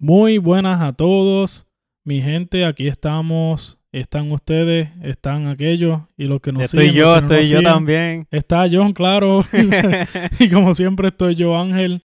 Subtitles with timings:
[0.00, 1.66] Muy buenas a todos,
[2.04, 6.98] mi gente, aquí estamos, están ustedes, están aquellos y los que nos estoy siguen.
[6.98, 7.64] yo, estoy yo siguen.
[7.64, 8.26] también.
[8.30, 9.40] Está John, claro,
[10.38, 12.04] y como siempre estoy yo, Ángel.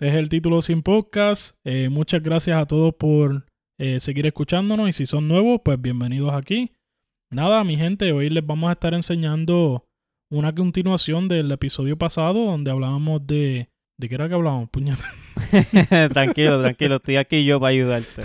[0.00, 1.58] Es el título sin podcast.
[1.64, 3.44] Eh, muchas gracias a todos por
[3.78, 6.72] eh, seguir escuchándonos y si son nuevos, pues bienvenidos aquí.
[7.30, 9.84] Nada, mi gente, hoy les vamos a estar enseñando
[10.30, 13.68] una continuación del episodio pasado donde hablábamos de...
[13.98, 15.04] ¿De qué era que hablábamos, puñeta?
[16.12, 18.22] tranquilo, tranquilo, estoy aquí yo para ayudarte.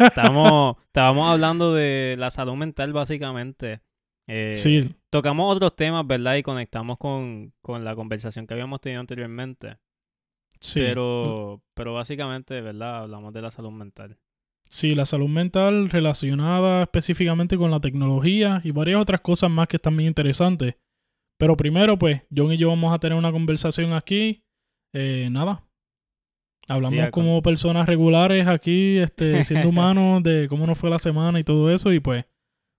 [0.00, 3.80] Estamos, estábamos hablando de la salud mental básicamente.
[4.26, 6.36] Eh, Sí, Tocamos otros temas, ¿verdad?
[6.36, 9.76] Y conectamos con, con la conversación que habíamos tenido anteriormente.
[10.60, 10.80] sí.
[10.80, 13.02] Pero, pero básicamente, ¿verdad?
[13.02, 14.18] Hablamos de la salud mental.
[14.68, 19.76] Sí, la salud mental relacionada específicamente con la tecnología y varias otras cosas más que
[19.76, 20.76] están muy interesantes.
[21.38, 24.44] Pero primero, pues, John y yo vamos a tener una conversación aquí.
[24.92, 25.64] Eh, nada.
[26.68, 31.40] Hablamos Sí, como personas regulares aquí, este, siendo humanos, de cómo nos fue la semana
[31.40, 31.92] y todo eso.
[31.92, 32.24] Y pues,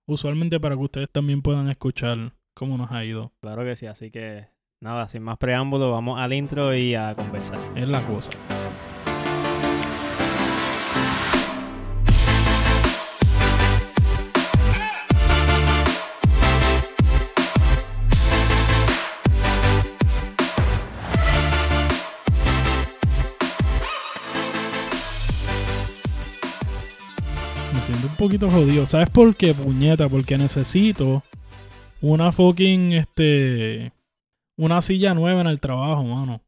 [0.06, 3.32] usualmente para que ustedes también puedan escuchar cómo nos ha ido.
[3.40, 4.46] Claro que sí, así que
[4.80, 7.58] nada, sin más preámbulos, vamos al intro y a conversar.
[7.76, 8.30] Es la cosa.
[28.08, 28.86] Un poquito jodido.
[28.86, 30.08] ¿Sabes por qué, puñeta?
[30.08, 31.22] Porque necesito
[32.00, 33.92] una fucking, este...
[34.56, 36.40] Una silla nueva en el trabajo, mano.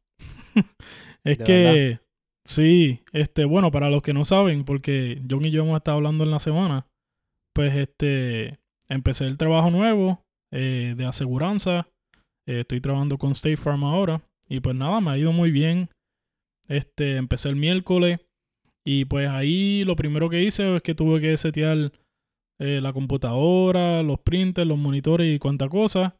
[1.23, 1.63] es ¿De que...
[1.63, 2.01] verdad?
[2.47, 6.23] Sí, este, bueno, para los que no saben, porque John y yo hemos estado hablando
[6.23, 6.87] en la semana,
[7.51, 11.89] pues este, empecé el trabajo nuevo eh, de aseguranza,
[12.45, 15.89] eh, estoy trabajando con State Farm ahora, y pues nada, me ha ido muy bien.
[16.69, 18.21] Este, empecé el miércoles,
[18.89, 21.91] y pues ahí lo primero que hice es que tuve que setear
[22.57, 26.15] eh, la computadora, los printers, los monitores y cuánta cosa.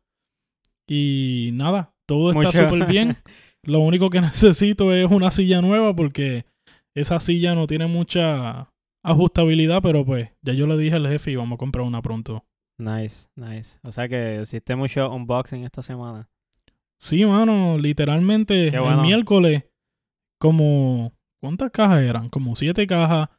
[0.85, 3.15] Y nada, todo está súper bien.
[3.63, 6.43] Lo único que necesito es una silla nueva porque
[6.93, 8.69] esa silla no tiene mucha
[9.01, 12.43] ajustabilidad, pero pues ya yo le dije al jefe y vamos a comprar una pronto.
[12.77, 13.79] Nice, nice.
[13.83, 16.29] O sea que hiciste mucho unboxing esta semana.
[16.99, 19.63] Sí, mano, literalmente el miércoles,
[20.37, 22.29] como, ¿cuántas cajas eran?
[22.29, 23.29] Como siete cajas.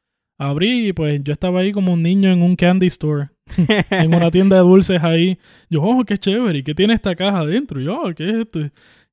[0.41, 3.31] Abrí y pues yo estaba ahí como un niño en un candy store,
[3.91, 5.37] en una tienda de dulces ahí.
[5.69, 7.81] Yo, oh, qué chévere, ¿y qué tiene esta caja adentro?
[7.81, 8.61] Y yo, oh, ¿qué es esto?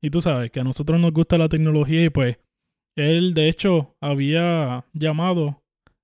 [0.02, 2.38] Y tú sabes que a nosotros nos gusta la tecnología y pues
[2.96, 5.64] él de hecho había llamado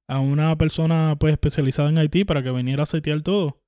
[0.09, 3.61] a una persona pues especializada en IT para que viniera a setear todo.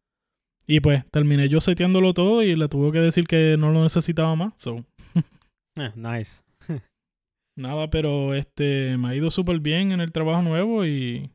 [0.65, 4.35] Y pues terminé yo seteándolo todo y le tuve que decir que no lo necesitaba
[4.35, 4.53] más.
[4.57, 4.83] So,
[5.75, 6.42] Eh, nice.
[7.57, 11.31] Nada, pero este me ha ido súper bien en el trabajo nuevo y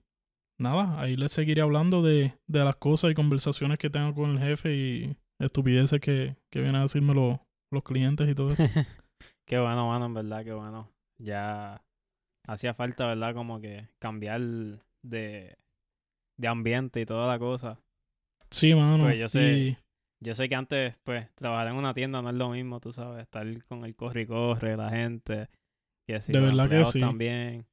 [0.61, 4.39] nada, ahí les seguiré hablando de, de las cosas y conversaciones que tengo con el
[4.39, 7.39] jefe y estupideces que, que vienen a decirme los,
[7.73, 8.63] los clientes y todo eso.
[9.47, 10.91] Qué bueno, mano, en verdad, qué bueno.
[11.19, 11.83] Ya
[12.47, 13.35] hacía falta, ¿verdad?
[13.35, 15.57] Como que cambiar de,
[16.39, 17.81] de ambiente y toda la cosa.
[18.51, 19.05] Sí, mano.
[19.05, 19.77] Pues yo sé- y-
[20.21, 23.23] Yo sé que antes, pues, trabajar en una tienda no es lo mismo, tú sabes,
[23.23, 25.49] estar con el corre y corre, la gente,
[26.09, 26.99] que si De verdad que sí.
[27.01, 27.67] también.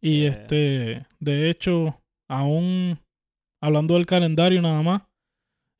[0.00, 0.28] Y Eh.
[0.28, 2.98] este, de hecho, aún
[3.62, 5.02] hablando del calendario nada más,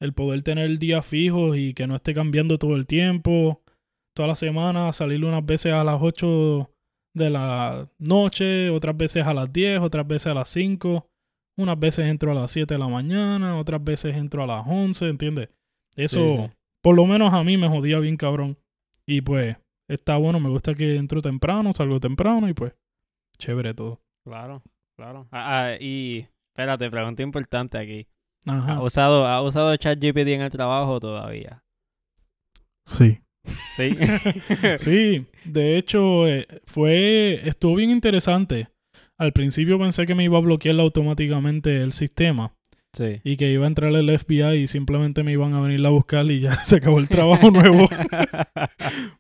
[0.00, 3.62] el poder tener días fijos y que no esté cambiando todo el tiempo,
[4.14, 6.70] toda la semana, salir unas veces a las 8
[7.14, 11.08] de la noche, otras veces a las 10, otras veces a las 5,
[11.56, 15.08] unas veces entro a las 7 de la mañana, otras veces entro a las 11,
[15.08, 15.48] ¿entiendes?
[15.96, 16.50] Eso, Sí, sí.
[16.82, 18.58] por lo menos a mí me jodía bien cabrón.
[19.06, 19.56] Y pues,
[19.90, 22.72] está bueno, me gusta que entro temprano, salgo temprano y pues,
[23.38, 24.00] chévere todo.
[24.24, 24.62] Claro,
[24.96, 25.26] claro.
[25.32, 28.06] Ah, ah, y espérate, pregunta importante aquí.
[28.46, 28.74] Ajá.
[28.74, 31.64] ¿Has usado, ¿has usado ChatGPT en el trabajo todavía?
[32.84, 33.20] Sí.
[33.76, 33.96] Sí.
[34.76, 38.68] Sí, de hecho, eh, fue, estuvo bien interesante.
[39.18, 42.54] Al principio pensé que me iba a bloquear automáticamente el sistema
[42.92, 43.20] sí.
[43.25, 46.31] y que iba a entrar el FBI y simplemente me iban a venir a buscar
[46.31, 47.88] y ya se acabó el trabajo nuevo.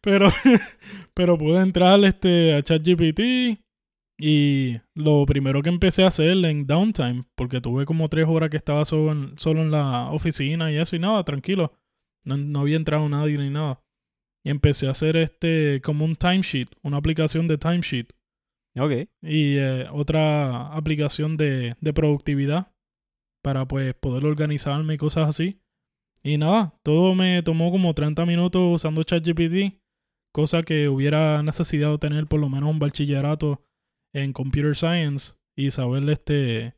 [0.00, 0.28] Pero,
[1.14, 3.60] pero pude entrar este, a ChatGPT
[4.18, 8.58] y lo primero que empecé a hacer en downtime, porque tuve como tres horas que
[8.58, 11.72] estaba solo en, solo en la oficina y eso y nada, tranquilo.
[12.24, 13.82] No, no había entrado nadie ni nada.
[14.44, 18.12] Y empecé a hacer este como un timesheet, una aplicación de timesheet
[18.78, 18.92] ok.
[19.22, 22.72] y eh, otra aplicación de, de productividad
[23.42, 25.60] para pues poder organizarme y cosas así.
[26.22, 29.80] Y nada, todo me tomó como 30 minutos usando ChatGPT,
[30.32, 33.62] cosa que hubiera necesitado tener por lo menos un bachillerato
[34.14, 36.74] en Computer Science y saber este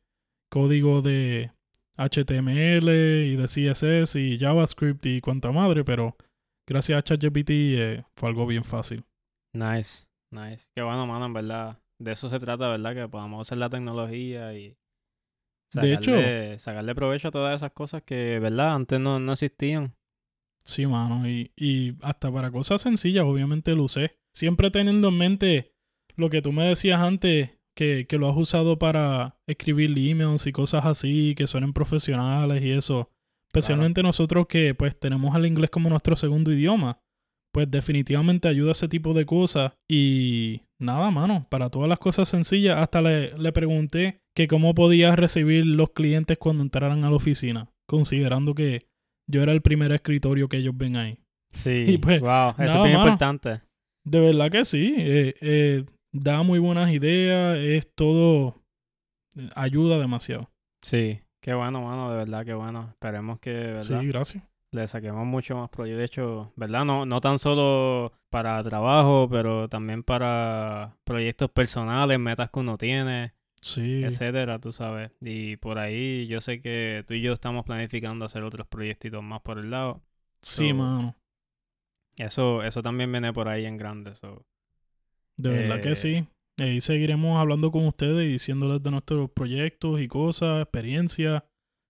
[0.51, 1.51] código de
[1.97, 6.17] HTML y de CSS y JavaScript y cuanta madre, pero
[6.69, 9.05] gracias a ChatGPT eh, fue algo bien fácil.
[9.55, 10.67] Nice, nice.
[10.75, 11.79] Qué bueno, mano, en verdad.
[11.99, 12.95] De eso se trata, ¿verdad?
[12.95, 14.77] Que podamos usar la tecnología y
[15.81, 18.75] De hecho- sacarle, provecho a todas esas cosas que, ¿verdad?
[18.75, 19.95] Antes no, no existían.
[20.65, 24.17] Sí, mano, y, y hasta para cosas sencillas, obviamente lo usé.
[24.33, 25.73] Siempre teniendo en mente
[26.15, 30.53] lo que tú me decías antes, que, que lo has usado para escribir emails y
[30.53, 33.11] cosas así, que suenen profesionales y eso.
[33.47, 37.01] Especialmente nosotros que pues tenemos el inglés como nuestro segundo idioma.
[37.53, 39.73] Pues definitivamente ayuda a ese tipo de cosas.
[39.89, 45.15] Y nada, mano, para todas las cosas sencillas, hasta le, le pregunté que cómo podía
[45.17, 48.87] recibir los clientes cuando entraran a la oficina, considerando que
[49.31, 51.19] yo era el primer escritorio que ellos ven ahí.
[51.53, 53.05] Sí, pues, wow, eso es bien mano.
[53.05, 53.61] importante.
[54.05, 54.95] De verdad que sí.
[54.99, 57.59] eh, eh, da muy buenas ideas.
[57.59, 58.57] Es todo.
[59.55, 60.51] Ayuda demasiado.
[60.83, 62.89] Sí, qué bueno, mano, de verdad, qué bueno.
[62.91, 64.01] Esperemos que, ¿verdad?
[64.01, 64.45] Sí, gracias.
[64.73, 65.97] le saquemos mucho más provecho.
[65.97, 66.85] De hecho, ¿verdad?
[66.85, 73.33] No, no tan solo para trabajo, pero también para proyectos personales, metas que uno tiene,
[73.63, 74.03] Sí.
[74.05, 75.13] etcétera, tú sabes.
[75.21, 79.41] Y por ahí yo sé que tú y yo estamos planificando hacer otros proyectitos más
[79.41, 80.03] por el lado.
[80.43, 81.17] Sí, So, mano.
[82.19, 84.15] Eso, eso también viene por ahí en grande.
[84.15, 84.45] so.
[85.39, 86.27] De verdad eh, que sí.
[86.59, 91.43] Y ahí seguiremos hablando con ustedes y diciéndoles de nuestros proyectos y cosas, experiencias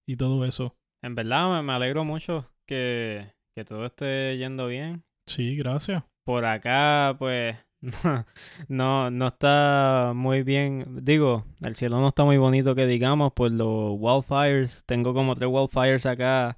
[0.06, 0.76] y todo eso.
[1.02, 5.02] En verdad me, me alegro mucho que, que todo esté yendo bien.
[5.26, 6.04] Sí, gracias.
[6.24, 7.56] Por acá, pues,
[8.68, 11.04] no, no está muy bien.
[11.04, 14.84] Digo, el cielo no está muy bonito que digamos por los wildfires.
[14.86, 16.56] Tengo como tres wildfires acá,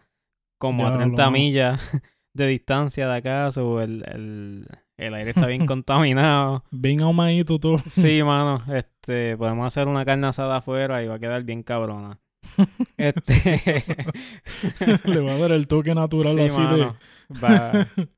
[0.58, 1.30] como a Diablo, 30 mano.
[1.32, 2.02] millas
[2.34, 3.50] de distancia de acá.
[3.52, 4.66] so el, el,
[4.98, 6.64] el aire está bien contaminado.
[6.70, 7.78] Bien ahumadito todo.
[7.88, 12.20] Sí, mano, este, podemos hacer una carne asada afuera y va a quedar bien cabrona.
[12.98, 13.82] Este,
[15.06, 16.96] Le va a dar el toque natural sí, así mano,
[17.42, 18.08] va de.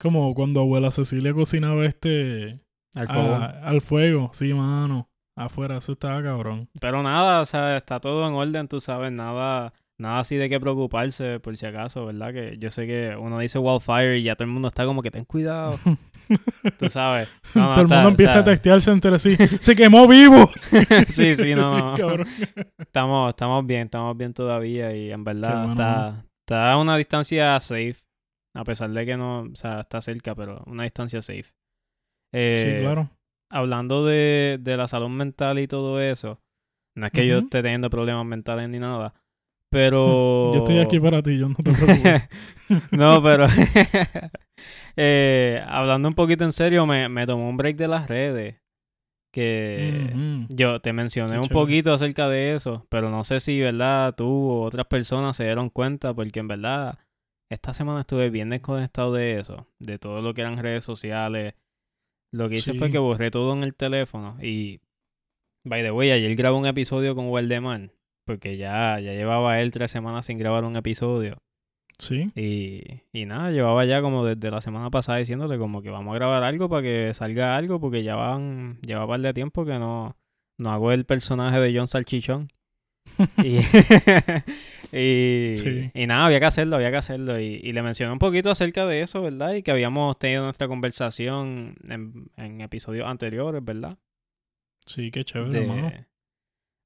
[0.00, 2.60] Como cuando abuela Cecilia cocinaba este.
[2.94, 3.34] al fuego.
[3.34, 4.30] a- al fuego.
[4.32, 5.08] Sí, mano.
[5.36, 6.68] Afuera, eso estaba cabrón.
[6.80, 10.60] Pero nada, o sea, está todo en orden, tú sabes, nada, nada así de qué
[10.60, 12.32] preocuparse por si acaso, ¿verdad?
[12.34, 15.10] Que yo sé que uno dice wildfire y ya todo el mundo está como que
[15.10, 15.78] ten cuidado,
[16.78, 17.28] tú sabes.
[17.54, 19.36] No, no, Todo el está- mundo o empieza sea, a textearse entre sí.
[19.60, 20.50] ¡Se quemó vivo!
[21.06, 22.24] sí, sí, no, no.
[22.78, 27.58] Estamos, estamos bien, estamos bien todavía y en verdad bueno, está, está a una distancia
[27.60, 27.96] safe,
[28.54, 31.52] a pesar de que no, o sea, está cerca, pero una distancia safe.
[32.32, 33.10] Eh, sí, claro.
[33.50, 36.40] hablando de, de la salud mental y todo eso,
[36.96, 39.14] no es que yo esté teniendo problemas mentales ni nada,
[39.70, 40.52] pero...
[40.52, 42.28] Yo estoy aquí para ti, yo no te preocupes.
[42.92, 43.46] no, pero...
[44.96, 48.56] eh, hablando un poquito en serio, me, me tomó un break de las redes.
[49.32, 50.12] Que
[50.48, 51.60] yo te mencioné Qué un chévere.
[51.60, 54.16] poquito acerca de eso, pero no sé si, ¿verdad?
[54.16, 56.98] Tú o otras personas se dieron cuenta, porque en verdad
[57.50, 61.54] esta semana estuve bien desconectado de eso, de todo lo que eran redes sociales.
[62.32, 64.80] Lo que hice fue que borré todo en el teléfono y,
[65.64, 67.90] by the way, ayer grabé un episodio con Waldemar,
[68.24, 71.38] porque ya, ya llevaba él tres semanas sin grabar un episodio.
[71.98, 72.30] Sí.
[72.36, 76.18] Y, y nada, llevaba ya como desde la semana pasada diciéndole como que vamos a
[76.18, 80.16] grabar algo para que salga algo, porque ya van, lleva par de tiempo que no,
[80.56, 82.52] no hago el personaje de John Salchichón.
[83.42, 83.58] y,
[84.92, 85.90] y, Sí.
[85.94, 87.38] y nada, había que hacerlo, había que hacerlo.
[87.40, 89.54] Y, y le mencioné un poquito acerca de eso, ¿verdad?
[89.54, 93.98] Y que habíamos tenido nuestra conversación en, en episodios anteriores, ¿verdad?
[94.86, 95.90] Sí, qué chévere, hermano.
[95.90, 96.06] de,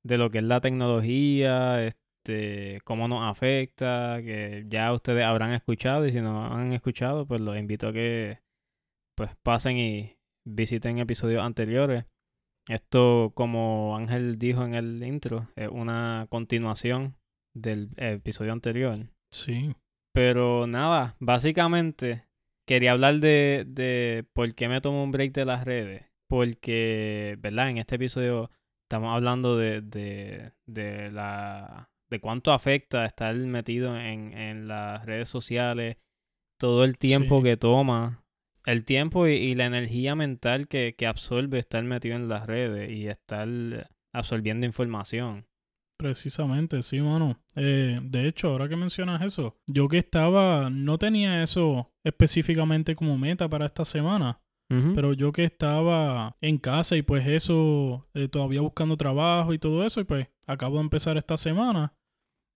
[0.02, 6.06] de lo que es la tecnología, este, cómo nos afecta, que ya ustedes habrán escuchado
[6.06, 8.40] y si no han escuchado, pues los invito a que
[9.16, 12.04] pues pasen y visiten episodios anteriores.
[12.68, 17.16] Esto, como Ángel dijo en el intro, es una continuación
[17.54, 18.98] del episodio anterior.
[19.30, 19.74] Sí.
[20.14, 22.24] Pero nada, básicamente
[22.66, 26.04] quería hablar de, de por qué me tomo un break de las redes.
[26.28, 27.68] Porque, ¿verdad?
[27.70, 28.50] En este episodio
[28.88, 35.28] estamos hablando de, de, de la de cuánto afecta estar metido en, en las redes
[35.28, 35.96] sociales,
[36.60, 37.44] todo el tiempo Sí.
[37.44, 38.23] que toma,
[38.64, 42.90] el tiempo y, y la energía mental que, que absorbe estar metido en las redes
[42.90, 43.48] y estar
[44.12, 45.46] absorbiendo información.
[45.96, 47.40] Precisamente, sí, mano.
[47.54, 53.16] Eh, de hecho, ahora que mencionas eso, yo que estaba, no tenía eso específicamente como
[53.16, 54.40] meta para esta semana,
[54.92, 59.86] pero yo que estaba en casa y pues eso, eh, todavía buscando trabajo y todo
[59.86, 61.94] eso, y pues acabo de empezar esta semana.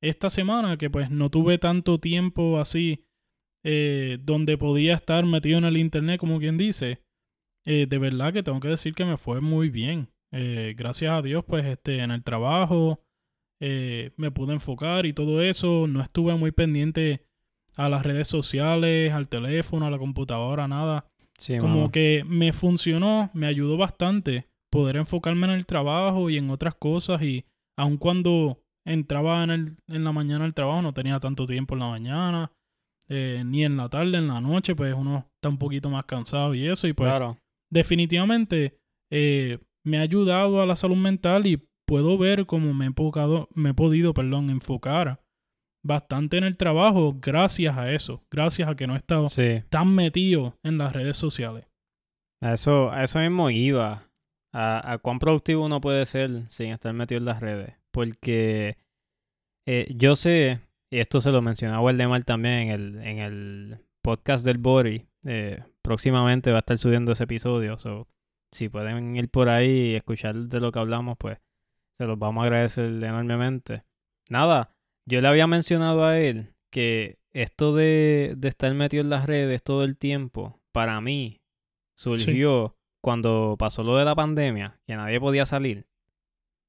[0.03, 3.05] Esta semana que pues no tuve tanto tiempo así,
[3.65, 7.03] eh, donde podía estar metido en el internet, como quien dice,
[7.65, 10.09] eh, de verdad que tengo que decir que me fue muy bien.
[10.33, 13.03] Eh, gracias a Dios, pues este, en el trabajo
[13.61, 15.89] me pude enfocar y todo eso.
[15.89, 17.25] No estuve muy pendiente
[17.77, 21.07] a las redes sociales, al teléfono, a la computadora, nada.
[21.39, 26.51] Sí, Como que me funcionó, me ayudó bastante poder enfocarme en el trabajo y en
[26.51, 27.47] otras cosas y
[27.77, 31.81] aun cuando entraba en, el, en la mañana al trabajo no tenía tanto tiempo en
[31.81, 32.53] la mañana,
[33.09, 36.55] eh, ni en la tarde, en la noche, pues uno está un poquito más cansado
[36.55, 37.39] y eso y pues Claro.
[37.71, 38.79] definitivamente
[39.11, 43.49] eh, me ha ayudado a la salud mental y puedo ver cómo me he, enfocado,
[43.55, 45.23] me he podido perdón, enfocar
[45.85, 49.63] bastante en el trabajo gracias a eso, gracias a que no he estado Sí.
[49.71, 51.65] tan metido en las redes sociales.
[52.43, 54.05] A eso, a eso mismo iba.
[54.55, 57.75] A, a cuán productivo uno puede ser sin estar metido en las redes.
[57.93, 58.77] Porque
[59.67, 60.61] eh, yo sé,
[60.91, 65.07] y esto se lo mencionaba Waldemar también en el, en el podcast del Bori.
[65.25, 67.79] eh, próximamente va a estar subiendo ese episodio.
[67.79, 68.09] So,
[68.53, 71.39] si pueden ir por ahí y escuchar de lo que hablamos, pues
[71.99, 73.85] se los vamos a agradecer enormemente.
[74.31, 74.75] Nada,
[75.07, 79.63] yo le había mencionado a él que esto de, de estar metido en las redes
[79.63, 81.41] todo el tiempo, para mí,
[81.97, 85.88] surgió cuando pasó lo de la pandemia, que nadie podía salir.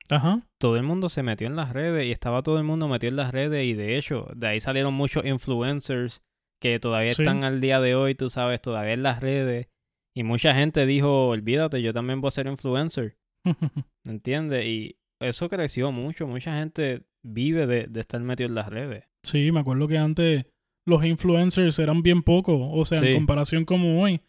[0.10, 0.42] Ajá.
[0.60, 3.16] Todo el mundo se metió en las redes y estaba todo el mundo metido en
[3.18, 6.22] las redes y de hecho, de ahí salieron muchos influencers
[6.62, 7.22] que todavía Sí.
[7.22, 9.68] están al día de hoy, tú sabes, todavía en las redes.
[10.16, 13.18] Y mucha gente dijo, olvídate, yo también voy a ser influencer,
[14.06, 14.66] ¿entiendes?
[14.66, 19.06] Y eso creció mucho, mucha gente vive de, de estar metido en las redes.
[19.26, 20.46] sí, me acuerdo que antes
[20.88, 23.08] los influencers eran bien pocos, o sea, Sí.
[23.08, 24.22] en comparación como hoy.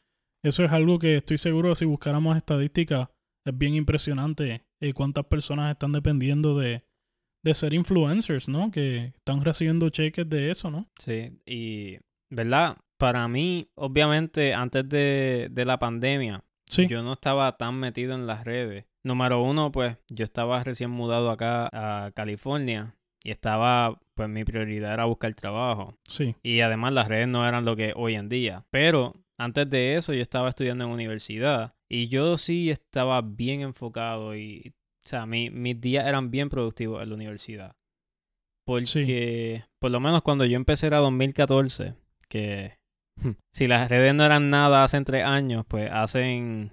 [0.44, 3.08] Eso es algo que estoy seguro si buscáramos estadísticas
[3.46, 6.84] es bien impresionante eh, cuántas personas están dependiendo de,
[7.44, 8.70] de ser influencers, ¿no?
[8.70, 10.88] Que están recibiendo cheques de eso, ¿no?
[11.04, 11.98] Sí, y,
[12.30, 12.76] ¿verdad?
[12.98, 16.86] Para mí, obviamente, antes de, de la pandemia, Sí.
[16.86, 18.84] yo no estaba tan metido en las redes.
[19.02, 22.94] Número uno, pues, yo estaba recién mudado acá a California
[23.24, 25.94] y estaba, pues, mi prioridad era buscar trabajo.
[26.04, 26.36] Sí.
[26.42, 28.66] Y además las redes no eran lo que hoy en día.
[28.70, 34.36] Pero antes de eso yo estaba estudiando en universidad y yo sí estaba bien enfocado
[34.36, 34.72] y,
[35.04, 37.74] o sea, mi- mis días eran bien productivos en la universidad.
[39.04, 41.94] Porque, por lo menos cuando yo empecé era 2014,
[42.28, 42.78] que
[43.52, 46.72] si las redes no eran nada hace tres años, pues hacen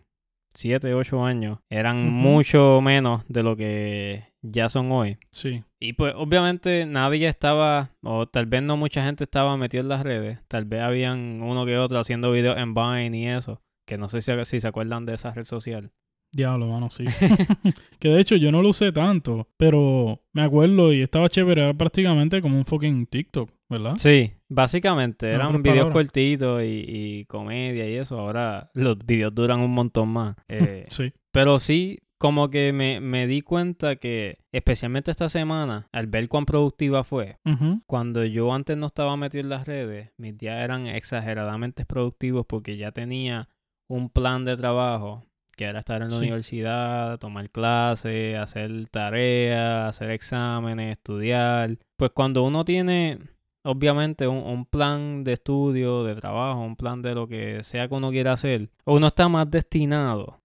[0.53, 5.17] siete, ocho años, eran mucho menos de lo que ya son hoy.
[5.31, 5.63] Sí.
[5.79, 10.03] Y pues obviamente nadie estaba, o tal vez no mucha gente estaba metida en las
[10.03, 10.39] redes.
[10.47, 13.61] Tal vez habían uno que otro haciendo videos en Vine y eso.
[13.85, 15.91] Que no sé si, si se acuerdan de esa red social.
[16.33, 17.05] Diablo, mano, sí.
[17.99, 21.73] que de hecho yo no lo usé tanto, pero me acuerdo y estaba chévere, era
[21.73, 23.93] prácticamente como un fucking TikTok, ¿verdad?
[23.97, 28.19] Sí, básicamente En eran videos cortitos y, y comedia y eso.
[28.19, 30.35] Ahora los videos duran un montón más.
[30.49, 31.13] Eh, Sí.
[31.31, 36.45] Pero sí, como que me, me di cuenta que, especialmente esta semana, al ver cuán
[36.45, 37.37] productiva fue.
[37.85, 42.77] Cuando yo antes no estaba metido en las redes, mis días eran exageradamente productivos porque
[42.77, 43.49] ya tenía
[43.87, 45.23] un plan de trabajo,
[45.55, 46.17] que era estar en la Sí.
[46.23, 51.77] universidad, tomar clases, hacer tareas, hacer exámenes, estudiar.
[51.97, 53.19] Pues cuando uno tiene,
[53.67, 57.95] obviamente, un, un plan de estudio, de trabajo, un plan de lo que sea que
[57.95, 60.41] uno quiera hacer, uno está más destinado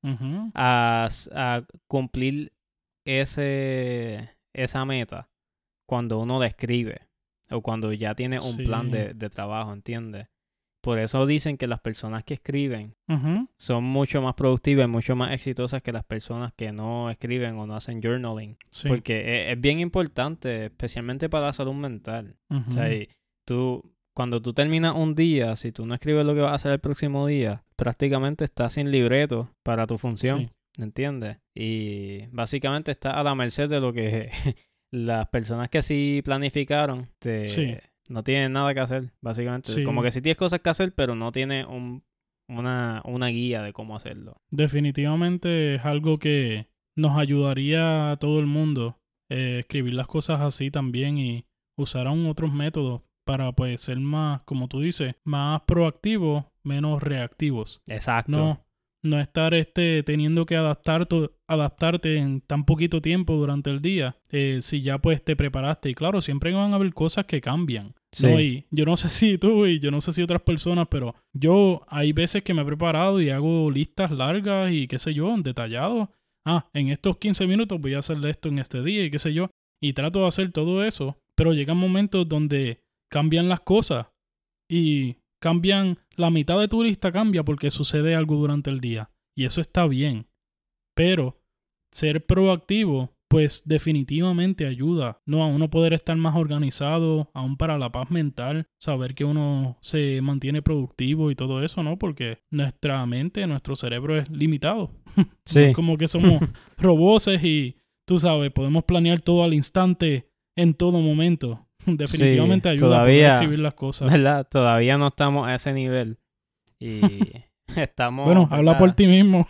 [0.55, 2.52] a, a cumplir
[3.07, 5.29] ese, esa meta
[5.87, 7.00] cuando uno la escribe
[7.50, 10.26] o cuando ya tiene un plan de, de trabajo, ¿entiendes?
[10.82, 12.96] Por eso dicen que las personas que escriben
[13.56, 17.66] son mucho más productivas y mucho más exitosas que las personas que no escriben o
[17.66, 18.56] no hacen journaling.
[18.70, 18.88] Sí.
[18.88, 22.36] Porque e- es, bien importante, especialmente para la salud mental.
[22.50, 23.08] O sea, y
[23.46, 26.72] tú, cuando tú terminas un día, si tú no escribes lo que vas a hacer
[26.72, 30.40] el próximo día, prácticamente estás sin libreto para tu función.
[30.40, 30.82] Sí.
[30.82, 31.36] ¿Entiendes?
[31.54, 34.30] Y básicamente está a la merced de lo que
[34.90, 37.76] las personas que sí planificaron te- Sí.
[38.12, 39.71] No tienen nada que hacer, básicamente.
[39.71, 39.85] Sí.
[39.85, 42.04] Como que sí tienes cosas que hacer, pero no tienes un,
[42.49, 44.37] una, una guía de cómo hacerlo.
[44.50, 46.66] Definitivamente es algo que
[46.97, 48.99] nos ayudaría a todo el mundo
[49.31, 51.47] eh, escribir las cosas así también y
[51.78, 57.81] usar aún otros métodos para pues ser más, como tú dices, más proactivos, menos reactivos.
[57.87, 58.33] Exacto.
[58.33, 58.66] No,
[59.04, 64.16] no estar este teniendo que adaptar tu- adaptarte en tan poquito tiempo durante el día.
[64.31, 65.90] eh, si ya pues te preparaste.
[65.90, 67.95] Y claro, siempre van a haber cosas que cambian.
[68.12, 68.26] Sí.
[68.26, 68.40] ¿no?
[68.40, 71.83] Y yo no sé si tú y yo no sé si otras personas, pero yo
[71.88, 76.11] hay veces que me he preparado y hago listas largas y qué sé yo, detallado.
[76.45, 79.33] Ah, en estos 15 minutos voy a hacer esto en este día y qué sé
[79.33, 79.50] yo.
[79.81, 81.16] Y trato de hacer todo eso.
[81.35, 84.09] Pero llegan momentos donde cambian las cosas
[84.71, 89.11] y cambian, la mitad de tu lista cambia porque sucede algo durante el día.
[89.37, 90.26] Y eso está bien.
[90.95, 91.40] Pero
[91.90, 95.42] ser proactivo, pues definitivamente ayuda, ¿no?
[95.42, 100.20] A uno poder estar más organizado, aún para la paz mental, saber que uno se
[100.20, 101.98] mantiene productivo y todo eso, ¿no?
[101.98, 104.90] Porque nuestra mente, nuestro cerebro es limitado.
[105.46, 105.60] Sí.
[105.60, 106.40] Es como que somos
[106.78, 111.66] roboces y, tú sabes, podemos planear todo al instante, en todo momento.
[111.86, 114.12] Definitivamente ayuda a poder todavía- escribir las cosas.
[114.12, 114.46] ¿Verdad?
[114.50, 116.18] Todavía no estamos a ese nivel.
[116.78, 117.00] Y
[117.76, 118.26] estamos.
[118.26, 119.48] Bueno, habla por ti mismo.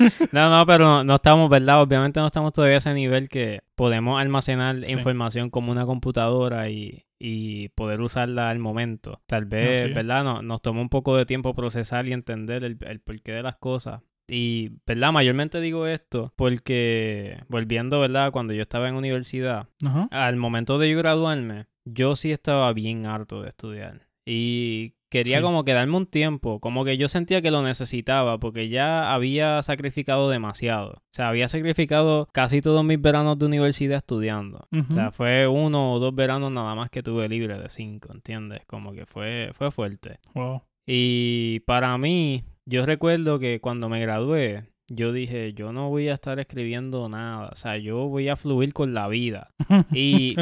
[0.32, 1.82] no, no, pero no, no estamos, ¿verdad?
[1.82, 4.92] Obviamente no estamos todavía a ese nivel que podemos almacenar Sí.
[4.92, 9.20] información como una computadora y, y poder usarla al momento.
[9.26, 9.94] Tal vez, Así es.
[9.94, 10.24] ¿verdad?
[10.24, 13.56] No, nos toma un poco de tiempo procesar y entender el, el porqué de las
[13.56, 14.00] cosas.
[14.28, 15.12] Y, ¿verdad?
[15.12, 18.30] Mayormente digo esto porque, volviendo, ¿verdad?
[18.30, 20.08] Cuando yo estaba en universidad, Ajá.
[20.12, 24.06] al momento de yo graduarme, yo sí estaba bien harto de estudiar.
[24.24, 25.42] Y quería Sí.
[25.42, 29.62] como que darme un tiempo, como que yo sentía que lo necesitaba, porque ya había
[29.62, 30.90] sacrificado demasiado.
[30.92, 34.66] O sea, había sacrificado casi todos mis veranos de universidad estudiando.
[34.72, 38.60] O sea, fue uno o dos veranos nada más que tuve libre de cinco, ¿entiendes?
[38.66, 40.18] Como que fue, fue fuerte.
[40.34, 40.62] Wow.
[40.86, 46.14] Y para mí, yo recuerdo que cuando me gradué, yo dije, yo no voy a
[46.14, 49.50] estar escribiendo nada, o sea, yo voy a fluir con la vida.
[49.92, 50.34] Y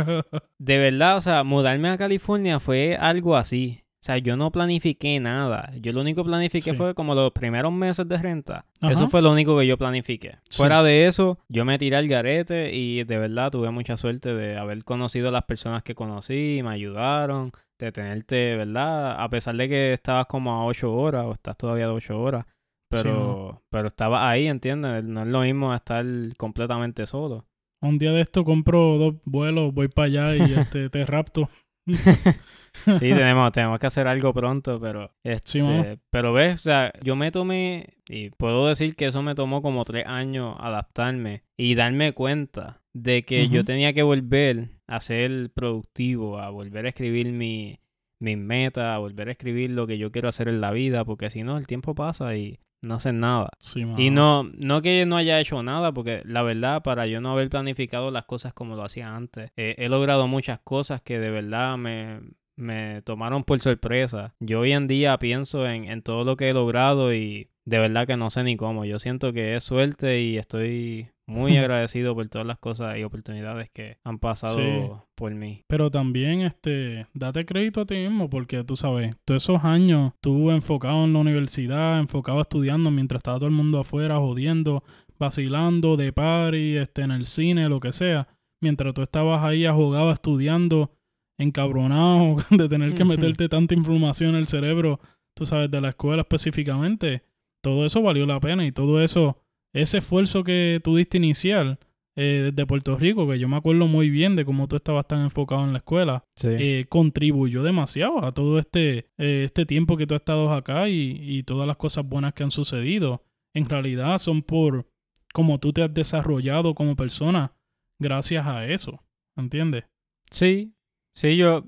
[0.59, 3.83] de verdad, o sea, mudarme a California fue algo así.
[4.01, 5.73] O sea, yo no planifiqué nada.
[5.81, 6.77] Yo lo único que planifiqué Sí.
[6.77, 8.65] fue como los primeros meses de renta.
[8.81, 8.93] Ajá.
[8.93, 10.39] Eso fue lo único que yo planifiqué.
[10.49, 10.57] Sí.
[10.59, 14.57] Fuera de eso, yo me tiré al garete y de verdad tuve mucha suerte de
[14.57, 19.21] haber conocido a las personas que conocí, me ayudaron, de tenerte, ¿verdad?
[19.21, 22.47] A pesar de que estabas como a ocho horas o estás todavía de ocho horas.
[22.91, 25.05] Pero, pero estabas ahí, ¿entiendes?
[25.05, 26.05] No es lo mismo estar
[26.39, 27.45] completamente solo.
[27.83, 31.49] Un día de esto compro dos vuelos, voy para allá y este, te rapto.
[32.85, 37.33] Sí, tenemos, tenemos que hacer algo pronto, pero este, pero ves, o sea, yo me
[37.33, 42.83] tomé, y puedo decir que eso me tomó como tres años adaptarme y darme cuenta
[42.93, 47.81] de que yo tenía que volver a ser productivo, a volver a escribir mi,
[48.21, 51.31] mis metas, a volver a escribir lo que yo quiero hacer en la vida, porque
[51.31, 53.51] si no, el tiempo pasa y no hacen nada.
[53.59, 53.85] Sí.
[53.97, 57.51] Y no, no que no haya hecho nada, porque la verdad, para yo no haber
[57.51, 61.77] planificado las cosas como lo hacía antes, eh, he logrado muchas cosas que de verdad
[61.77, 62.21] me,
[62.57, 64.35] me tomaron por sorpresa.
[64.41, 68.07] Yo hoy en día pienso en, en todo lo que he logrado y de verdad
[68.07, 68.85] que no sé ni cómo.
[68.85, 73.71] Yo siento que es suerte y estoy muy agradecido por todas las cosas y oportunidades
[73.71, 74.91] que han pasado Sí.
[75.15, 75.63] por mí.
[75.69, 80.51] Pero también, este, date crédito a ti mismo porque tú sabes, todos esos años tú
[80.51, 84.83] enfocado en la universidad, enfocado estudiando mientras estaba todo el mundo afuera jodiendo,
[85.19, 88.27] vacilando, de party, este, en el cine, lo que sea,
[88.61, 90.93] mientras tú estabas ahí ahogado estudiando,
[91.39, 94.99] encabronado de tener que meterte tanta información en el cerebro,
[95.35, 97.23] tú sabes, de la escuela específicamente,
[97.63, 99.39] todo eso valió la pena y todo eso,
[99.75, 101.79] ese esfuerzo que tú diste inicial,
[102.17, 105.21] eh, desde Puerto Rico, que yo me acuerdo muy bien de cómo tú estabas tan
[105.23, 106.49] enfocado en la escuela, Sí.
[106.51, 111.17] eh, contribuyó demasiado a todo este, eh, este tiempo que tú has estado acá y,
[111.23, 113.23] y todas las cosas buenas que han sucedido.
[113.55, 114.87] En realidad son por
[115.33, 117.53] cómo tú te has desarrollado como persona
[118.01, 119.01] gracias a eso.
[119.37, 119.85] ¿Entiendes?
[120.31, 120.73] Sí,
[121.15, 121.67] sí, yo,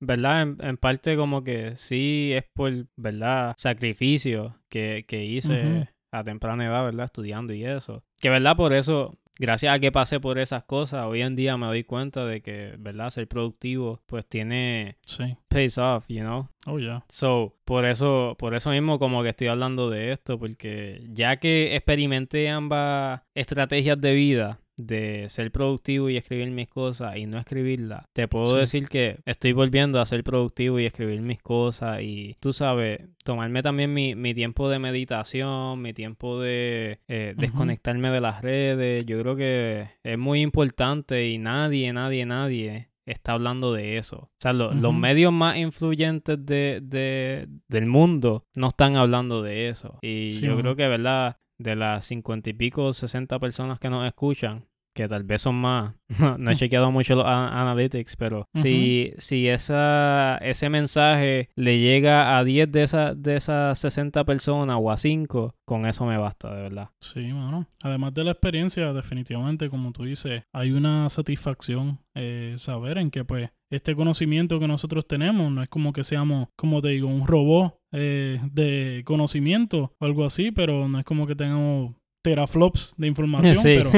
[0.00, 0.42] ¿verdad?
[0.42, 3.54] En, en parte como que sí es por, ¿verdad?
[3.56, 5.88] Sacrificio que, que hice.
[6.12, 7.04] A temprana edad, ¿verdad?
[7.06, 8.02] Estudiando y eso.
[8.20, 8.56] Que, ¿verdad?
[8.56, 12.24] Por eso, gracias a que pasé por esas cosas, hoy en día me doy cuenta
[12.26, 13.10] de que, ¿verdad?
[13.10, 15.36] Ser productivo, pues tiene Sí.
[15.48, 16.48] pays off, you know?
[16.66, 17.04] Oh, ya.
[17.08, 21.74] So, por eso, por eso mismo como que estoy hablando de esto, porque ya que
[21.76, 28.04] experimenté ambas estrategias de vida, de ser productivo y escribir mis cosas y no escribirlas,
[28.12, 28.58] te puedo Sí.
[28.60, 33.62] decir que estoy volviendo a ser productivo y escribir mis cosas y tú sabes, tomarme
[33.62, 39.18] también mi, mi tiempo de meditación, mi tiempo de eh, desconectarme de las redes, yo
[39.20, 44.16] creo que es muy importante y nadie, nadie, nadie está hablando de eso.
[44.18, 49.68] O sea, lo- los medios más influyentes de, de- del mundo no están hablando de
[49.68, 49.98] eso.
[50.02, 51.36] Y Sí, yo creo que, ¿verdad?
[51.58, 54.64] De las cincuenta y pico, sesenta personas que nos escuchan,
[54.94, 59.12] que tal vez son más, no, no he chequeado mucho los a- analytics, pero si,
[59.18, 64.90] si esa, ese mensaje le llega a 10 de, esas de esas 60 personas o
[64.90, 66.88] a 5, con eso me basta, de verdad.
[67.00, 67.66] Sí, mano.
[67.82, 73.24] Además de la experiencia, definitivamente, como tú dices, hay una satisfacción eh, saber en que,
[73.24, 77.24] pues, este conocimiento que nosotros tenemos no es como que seamos, como te digo, un
[77.26, 83.06] robot eh, de conocimiento o algo así, pero no es como que tengamos teraflops de
[83.06, 83.76] información, Sí.
[83.78, 83.90] pero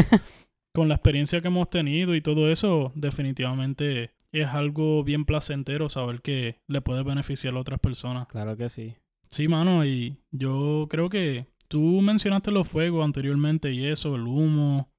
[0.73, 6.23] con la experiencia que hemos tenido y todo eso, definitivamente es algo bien placentero saber
[6.23, 8.27] que le puede beneficiar a otras personas.
[8.29, 8.97] Claro que sí.
[9.29, 14.91] Sí, mano, y yo creo que tú mencionaste los fuegos anteriormente y eso, el humo.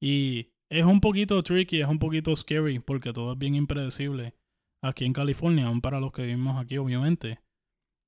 [0.00, 4.34] Y es un poquito tricky, es un poquito scary porque todo es bien impredecible
[4.82, 7.40] aquí en California, aún para los que vivimos aquí, obviamente.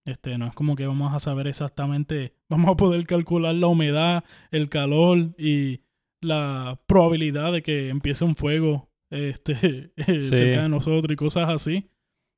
[0.07, 4.25] Este, no es como que vamos a saber exactamente, vamos a poder calcular la humedad,
[4.51, 5.83] el calor y
[6.20, 11.90] la probabilidad de que empiece un fuego este, cerca de nosotros y cosas así.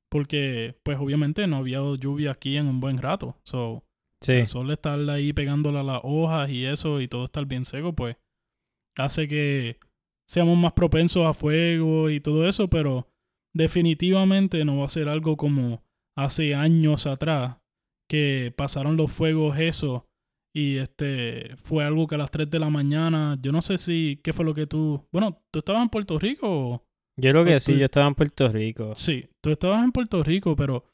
[0.09, 3.39] Porque, pues obviamente no había lluvia aquí en un buen rato.
[3.43, 3.83] So,
[4.27, 7.93] el sol estar ahí pegándole a las hojas y eso y todo estar bien seco,
[7.93, 8.15] pues
[8.95, 9.79] hace que
[10.27, 13.07] seamos más propensos a fuego y todo eso, pero
[13.53, 15.83] definitivamente no va a ser algo como
[16.15, 17.57] hace años atrás
[18.07, 20.07] que pasaron los fuegos eso
[20.55, 24.19] y este fue algo que a las 3 de la mañana, yo no sé si
[24.23, 26.83] qué fue lo que tú, bueno, tú estabas en Puerto Rico o
[27.17, 28.93] Yo creo que sí, yo estaba en Puerto Rico.
[28.95, 30.85] Sí, tú estabas en Puerto Rico, pero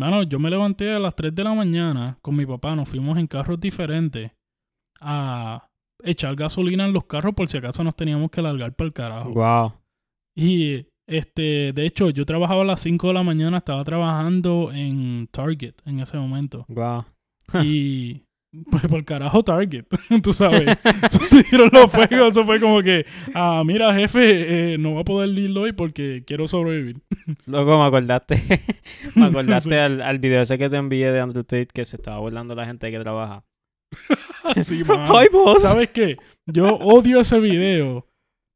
[0.00, 3.18] Mano, yo me levanté a las 3 de la mañana con mi papá, nos fuimos
[3.18, 4.30] en carros diferentes
[4.98, 5.68] a
[6.02, 9.30] echar gasolina en los carros por si acaso nos teníamos que largar para el carajo.
[9.34, 9.74] Wow.
[10.34, 15.28] Y este, de hecho, yo trabajaba a las 5 de la mañana, estaba trabajando en
[15.30, 16.64] Target en ese momento.
[16.68, 17.04] Wow.
[17.62, 18.22] y
[18.70, 19.84] pues por carajo Target,
[20.22, 20.76] tú sabes.
[21.30, 25.38] tiraron los fuegos, eso fue como que, ah, mira jefe, eh, no voy a poder
[25.38, 27.00] ir hoy porque quiero sobrevivir.
[27.46, 28.42] Luego me acordaste,
[29.14, 32.18] me acordaste al, al video ese que te envié de Andrew Tate que se estaba
[32.18, 33.44] burlando la gente que trabaja.
[34.62, 35.62] sí, ¡Ay, vos!
[35.62, 36.16] ¿Sabes qué?
[36.46, 38.06] Yo odio ese video,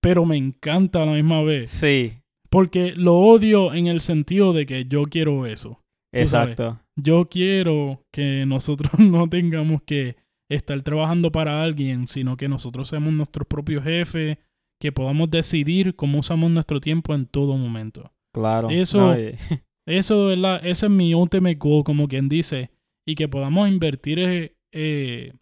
[0.01, 1.71] pero me encanta a la misma vez.
[1.71, 2.19] Sí.
[2.51, 5.81] Porque lo odio en el sentido de que yo quiero eso.
[6.13, 6.81] Exacto.
[6.97, 10.17] Yo quiero que nosotros no tengamos que
[10.49, 14.39] estar trabajando para alguien, sino que nosotros seamos nuestros propios jefes,
[14.81, 18.13] que podamos decidir cómo usamos nuestro tiempo en todo momento.
[18.35, 18.71] Claro.
[18.71, 19.15] Eso,
[19.87, 22.71] eso ese es mi ultimate goal, como quien dice,
[23.07, 25.33] y que podamos invertir eh, eh,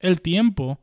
[0.00, 0.80] el tiempo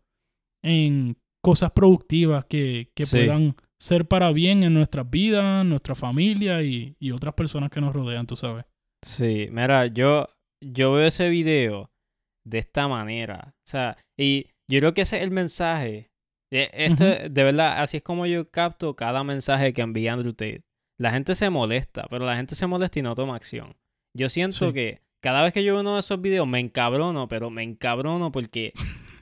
[0.64, 6.96] en cosas productivas que, que puedan ser para bien en nuestras vidas, nuestra familia y,
[7.00, 8.64] y otras personas que nos rodean, tú sabes.
[9.04, 10.30] Sí, mira, yo,
[10.62, 11.92] yo veo ese video
[12.46, 13.54] de esta manera.
[13.60, 16.10] O sea, y yo creo que ese es el mensaje.
[16.52, 20.64] E, este, De verdad, así es como yo capto cada mensaje que envía Andrew Tate.
[21.00, 23.76] La gente se molesta, pero la gente se molesta y no toma acción.
[24.16, 27.50] Yo siento que cada vez que yo veo uno de esos videos me encabrono, pero
[27.50, 28.74] me encabrono porque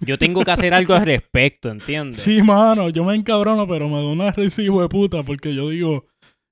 [0.01, 2.21] yo tengo que hacer algo al respecto, ¿entiendes?
[2.21, 6.07] Sí, mano, yo me encabrono, pero me da una recibo de puta porque yo digo,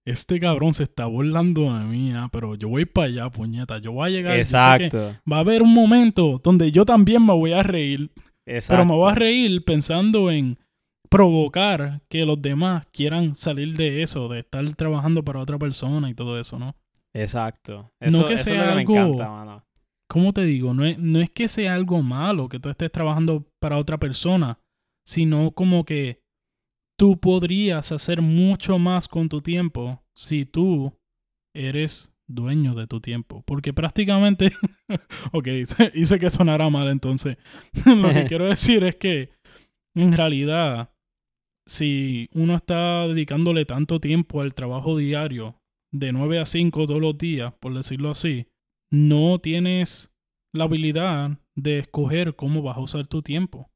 [0.05, 3.91] este cabrón se está burlando de mí, ah, pero yo voy para allá, puñeta, yo
[3.91, 4.37] voy a llegar.
[4.37, 5.15] Exacto.
[5.31, 8.11] va a haber un momento donde yo también me voy a reír.
[8.45, 8.73] Exacto.
[8.73, 10.57] Pero me voy a reír pensando en
[11.09, 16.13] provocar que los demás quieran salir de eso, de estar trabajando para otra persona y
[16.13, 16.75] todo eso, ¿no?
[17.13, 17.91] Exacto.
[17.99, 19.65] Eso, no que sea algo, me encanta, mano.
[20.07, 20.73] ¿Cómo te digo?
[20.73, 24.59] No es, no es que sea algo malo que tú estés trabajando para otra persona,
[25.05, 26.21] sino como que
[26.99, 30.99] tú podrías hacer mucho más con tu tiempo si tú
[31.55, 33.41] eres dueño de tu tiempo.
[33.47, 34.51] Porque prácticamente,
[35.31, 35.47] ok,
[35.93, 37.37] hice que sonara mal entonces.
[37.85, 39.29] Lo que quiero decir es que
[39.95, 40.93] en realidad,
[41.65, 45.55] si uno está dedicándole tanto tiempo al trabajo diario,
[45.91, 48.47] de 9 a 5 todos los días, por decirlo así,
[48.91, 50.11] no tienes
[50.53, 53.71] la habilidad de escoger cómo vas a usar tu tiempo.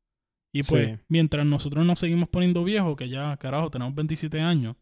[0.55, 4.75] Y pues, mientras nosotros nos seguimos poniendo viejos, que ya, carajo, tenemos 27 años,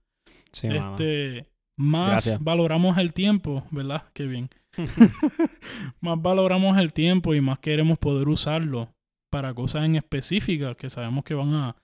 [0.51, 4.03] este, más valoramos el tiempo, ¿verdad?
[4.13, 4.49] Qué bien.
[6.01, 8.93] más valoramos el tiempo y más queremos poder usarlo
[9.31, 11.75] para cosas en específicas que sabemos que van a,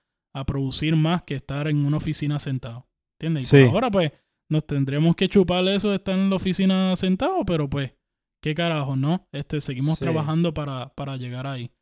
[0.46, 2.86] producir más que estar en una oficina sentado.
[3.18, 3.52] ¿Entiendes?
[3.52, 4.12] Y ahora, pues,
[4.48, 7.92] nos tendremos que chupar eso de estar en la oficina sentado, pero pues,
[8.40, 9.26] qué carajo, ¿no?
[9.32, 11.72] Este, seguimos trabajando para, para llegar ahí.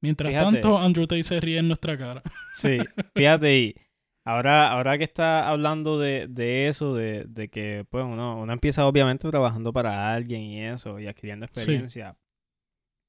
[0.00, 2.22] Mientras tanto, Andrew Tate se ríe en nuestra cara.
[2.52, 2.78] Sí,
[3.14, 3.74] fíjate, y
[4.24, 8.86] ahora, ahora que está hablando de, de eso, de, de, que pues uno, uno empieza
[8.86, 12.16] obviamente trabajando para alguien y eso, y adquiriendo experiencia.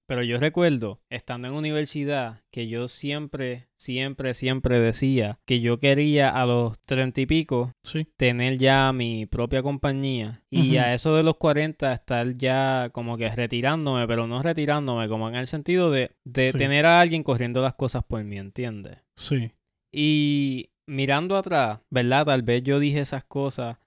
[0.10, 6.32] Pero yo recuerdo, estando en universidad, que yo siempre, siempre, siempre decía que yo quería
[6.32, 7.74] a los treinta y pico
[8.18, 10.42] tener ya mi propia compañía.
[10.50, 15.30] Y a eso de los cuarenta estar ya como que retirándome, pero no retirándome, como
[15.30, 18.98] en el sentido de, de tener a alguien corriendo las cosas por mí, ¿entiendes?
[19.16, 19.52] Sí.
[19.94, 22.26] Y mirando atrás, ¿verdad?
[22.26, 23.78] Tal vez yo dije esas cosas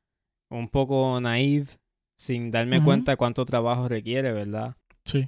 [0.52, 1.66] un poco naive,
[2.16, 4.76] sin darme cuenta cuánto trabajo requiere, ¿verdad?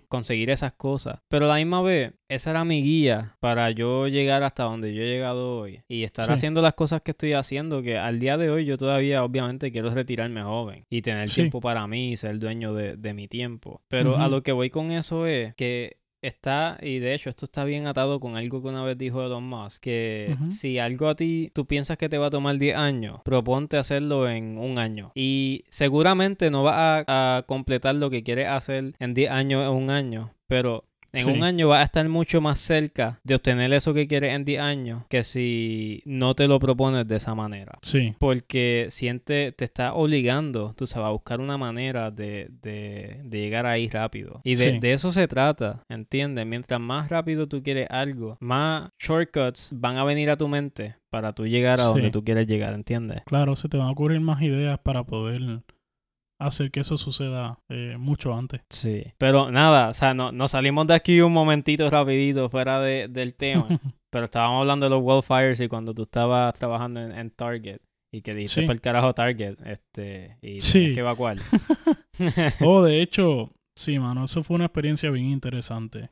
[0.08, 1.20] Conseguir esas cosas.
[1.28, 5.02] Pero a la misma vez, esa era mi guía para yo llegar hasta donde yo
[5.02, 5.82] he llegado hoy.
[5.88, 9.24] Y estar haciendo las cosas que estoy haciendo, que al día de hoy yo todavía
[9.24, 13.82] obviamente quiero retirarme joven y tener tiempo para mí y ser dueño de, mi tiempo.
[13.88, 17.64] Pero a lo que voy con eso es que está, y de hecho esto está
[17.64, 21.50] bien atado con algo que una vez dijo Elon Musk, que si algo a ti
[21.54, 25.12] tú piensas que te va a tomar 10 años, proponte hacerlo en un año.
[25.14, 29.70] Y seguramente no vas a, a completar lo que quieres hacer en 10 años en
[29.70, 30.84] un año, pero
[31.16, 31.30] en Sí.
[31.30, 34.60] un año vas a estar mucho más cerca de obtener eso que quieres en 10
[34.60, 37.78] años que si no te lo propones de esa manera.
[37.82, 43.38] Sí, Porque siente, te está obligando, tú sabes, a buscar una manera de, de, de
[43.38, 44.40] llegar ahí rápido.
[44.44, 44.78] Y de, Sí.
[44.78, 46.46] de eso se trata, ¿entiendes?
[46.46, 51.32] Mientras más rápido tú quieres algo, más shortcuts van a venir a tu mente para
[51.32, 51.92] tú llegar a Sí.
[51.92, 53.22] donde tú quieres llegar, ¿entiendes?
[53.26, 55.60] claro, se te van a ocurrir más ideas para poder
[56.46, 58.62] hacer que eso suceda eh, mucho antes.
[58.70, 59.04] Sí.
[59.18, 63.34] Pero nada, o sea, no, nos salimos de aquí un momentito rapidito fuera de- del
[63.34, 63.66] tema.
[64.10, 67.80] pero estábamos hablando de los wildfires y cuando tú estabas trabajando en, en Target.
[68.12, 68.66] Y que dijiste Sí.
[68.66, 70.94] por el carajo Target, este, y Sí.
[70.94, 71.36] que evacuar.
[72.60, 76.10] oh, de hecho, sí, mano, eso fue una experiencia bien interesante.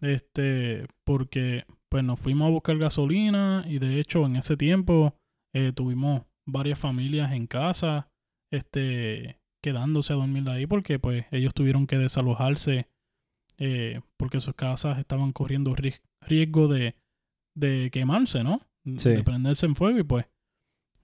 [0.00, 5.14] Este, porque pues nos fuimos a buscar gasolina y de hecho en ese tiempo
[5.54, 8.08] eh, tuvimos varias familias en casa,
[8.52, 12.86] este, quedándose a dormir de ahí porque pues ellos tuvieron que desalojarse
[13.58, 16.94] eh, porque sus casas estaban corriendo ri- riesgo de,
[17.56, 18.60] de quemarse, ¿no?
[18.98, 19.08] Sí.
[19.10, 20.26] De prenderse en fuego y pues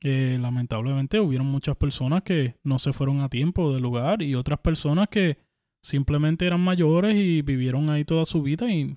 [0.02, 4.58] eh, lamentablemente hubieron muchas personas que no se fueron a tiempo del lugar y otras
[4.60, 5.38] personas que
[5.82, 8.96] simplemente eran mayores y vivieron ahí toda su vida y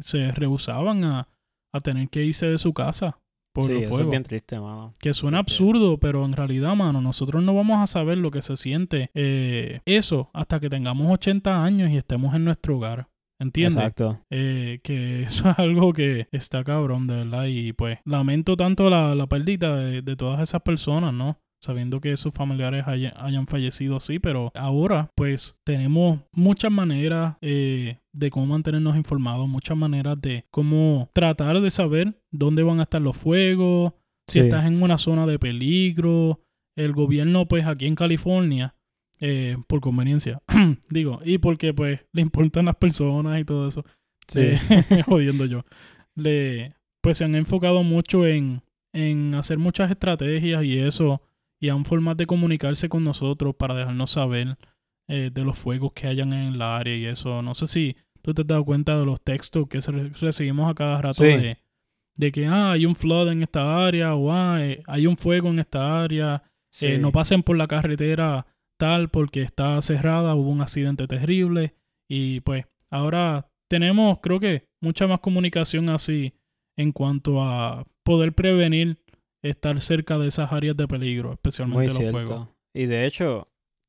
[0.00, 1.28] se rehusaban a,
[1.72, 3.18] a tener que irse de su casa
[3.52, 4.10] por sí, los eso es fuegos.
[4.10, 4.94] bien triste, mano.
[4.98, 8.56] Que suena absurdo, pero en realidad, mano, nosotros no vamos a saber lo que se
[8.56, 13.08] siente eh, eso hasta que tengamos 80 años y estemos en nuestro hogar.
[13.38, 13.76] ¿Entiendes?
[13.76, 14.20] Exacto.
[14.30, 17.46] Eh, que eso es algo que está cabrón, de verdad.
[17.46, 21.38] Y pues lamento tanto la, la pérdida de, de todas esas personas, ¿no?
[21.62, 27.98] Sabiendo que sus familiares haya- hayan fallecido así, pero ahora pues tenemos muchas maneras eh,
[28.12, 33.00] de cómo mantenernos informados, muchas maneras de cómo tratar de saber dónde van a estar
[33.00, 33.92] los fuegos,
[34.28, 34.44] si Sí.
[34.46, 36.40] estás en una zona de peligro.
[36.76, 38.74] El gobierno pues aquí en California
[39.20, 40.42] eh, por conveniencia.
[40.90, 43.84] Digo, y porque pues le importan las personas y todo eso.
[44.26, 44.40] Sí.
[44.40, 44.58] Eh,
[45.06, 45.62] jodiendo yo.
[46.16, 51.22] Le, pues se han enfocado mucho en, en hacer muchas estrategias y eso,
[51.62, 54.58] y han formas de comunicarse con nosotros para dejarnos saber
[55.08, 57.40] eh, de los fuegos que hayan en la área y eso.
[57.40, 59.78] No sé si tú te has dado cuenta de los textos que
[60.20, 61.28] recibimos a cada rato Sí.
[61.30, 61.58] de,
[62.16, 65.50] de que ah, hay un flood en esta área o ah, eh, hay un fuego
[65.50, 66.42] en esta área.
[66.72, 66.86] Sí.
[66.86, 68.44] Eh, no pasen por la carretera
[68.76, 71.74] tal porque está cerrada, hubo un accidente terrible
[72.08, 76.34] y pues ahora tenemos creo que mucha más comunicación así
[76.76, 78.98] en cuanto a poder prevenir
[79.42, 82.12] estar cerca de esas áreas de peligro, Muy especialmente los cierto.
[82.26, 82.48] fuegos.
[82.74, 83.48] Y de hecho,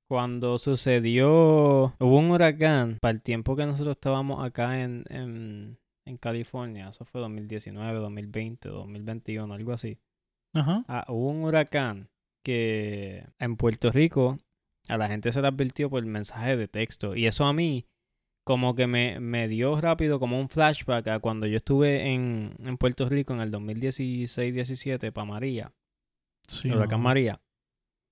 [0.09, 6.17] cuando sucedió, hubo un huracán para el tiempo que nosotros estábamos acá en, en, en
[6.17, 9.97] California, eso fue 2019, 2020, 2021, algo así.
[10.55, 10.83] Ajá.
[10.87, 12.09] Ah, hubo un huracán
[12.43, 14.37] que en Puerto Rico
[14.89, 17.15] a la gente se le advirtió por mensaje de texto.
[17.15, 17.85] Y eso a mí
[18.43, 22.77] como que me, me dio rápido como un flashback a cuando yo estuve en, en
[22.77, 25.71] Puerto Rico en el 2016-17 para María,
[26.47, 27.03] Sí, huracán mano.
[27.09, 27.41] María.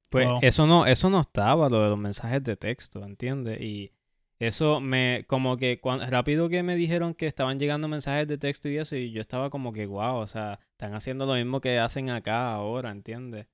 [0.09, 0.39] Pues Wow.
[0.41, 3.61] eso no, eso no estaba, lo de los mensajes de texto, ¿entiendes?
[3.61, 3.91] Y
[4.39, 8.67] eso me, como que cuan- rápido que me dijeron que estaban llegando mensajes de texto
[8.69, 11.79] y eso, y yo estaba como que, wow, o sea, están haciendo lo mismo que
[11.79, 13.47] hacen acá ahora, ¿entiendes?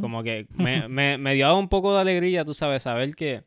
[0.00, 3.44] Como que me, me, me dio un poco de alegría, tú sabes, saber que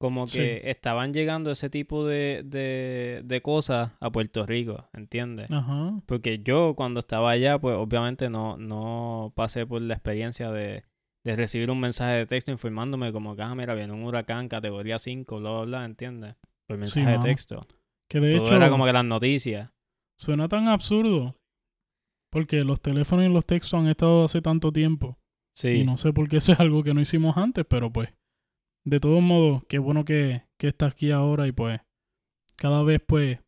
[0.00, 0.68] como que Sí.
[0.68, 5.50] estaban llegando ese tipo de, de, de cosas a Puerto Rico, ¿entiendes?
[5.50, 6.00] Ajá.
[6.06, 10.84] Porque yo cuando estaba allá, pues obviamente no, no pasé por la experiencia de,
[11.22, 14.98] de recibir un mensaje de texto informándome como que, ah, mira, viene un huracán categoría
[14.98, 16.34] 5, bla, bla, bla, ¿entiendes?
[16.66, 17.60] Por mensaje de texto.
[18.08, 19.70] Que de Todo hecho era como que las noticias.
[20.18, 21.36] suena tan absurdo
[22.32, 25.18] porque los teléfonos y los textos han estado hace tanto tiempo.
[25.54, 28.14] Sí, Y no sé por qué eso es algo que no hicimos antes, pero pues,
[28.84, 31.80] de todos modos, qué bueno que, que está aquí ahora y pues,
[32.56, 33.38] cada vez pues,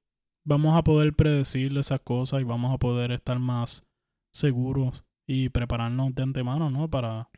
[0.44, 3.86] vamos a poder predecir esas cosas y vamos a poder estar más
[4.32, 6.88] seguros y prepararnos de antemano, ¿no?
[6.90, 7.30] Para,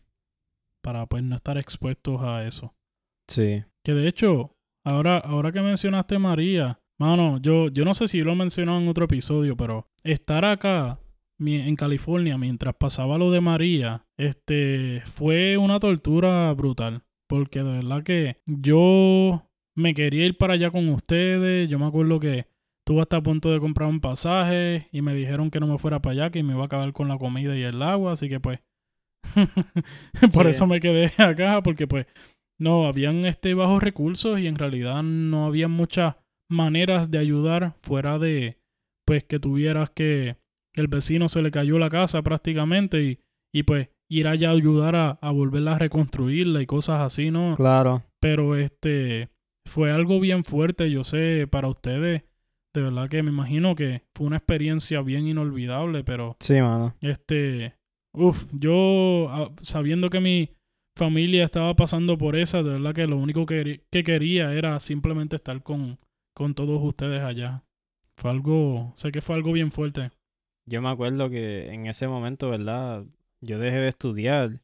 [0.82, 2.74] para pues no estar expuestos a eso.
[3.28, 8.22] sí, Que de hecho, ahora, ahora que mencionaste María, mano, yo, yo no sé si
[8.22, 10.98] lo mencionó en otro episodio, pero estar acá
[11.38, 17.02] en California mientras pasaba lo de María, este, fue una tortura brutal.
[17.28, 21.68] Porque de verdad que yo me quería ir para allá con ustedes.
[21.68, 22.46] Yo me acuerdo que
[22.80, 26.00] estuve hasta a punto de comprar un pasaje y me dijeron que no me fuera
[26.00, 28.12] para allá, que me iba a acabar con la comida y el agua.
[28.12, 28.60] Así que pues,
[30.32, 30.50] por Sí.
[30.50, 32.06] eso me quedé acá, porque pues
[32.58, 36.16] no, habían este bajos recursos y en realidad no había muchas
[36.48, 38.58] maneras de ayudar fuera de,
[39.06, 40.36] pues, que tuvieras que
[40.74, 43.18] el vecino se le cayó la casa prácticamente y,
[43.52, 47.54] y pues ir allá a ayudar a, a volverla a reconstruirla y cosas así, ¿no?
[47.56, 48.02] Claro.
[48.20, 49.28] Pero este
[49.66, 52.22] fue algo bien fuerte, yo sé, para ustedes.
[52.74, 56.94] De verdad que me imagino que fue una experiencia bien inolvidable, pero Sí, mano.
[57.00, 57.74] este,
[58.12, 60.50] uff, yo ah, sabiendo que mi
[60.96, 65.36] familia estaba pasando por esa, de verdad que lo único que, que quería era simplemente
[65.36, 65.98] estar con,
[66.34, 67.62] con todos ustedes allá.
[68.16, 70.10] Fue algo, sé que fue algo bien fuerte.
[70.66, 73.04] Yo me acuerdo que en ese momento, ¿verdad?
[73.44, 74.60] Yo dejé de estudiar.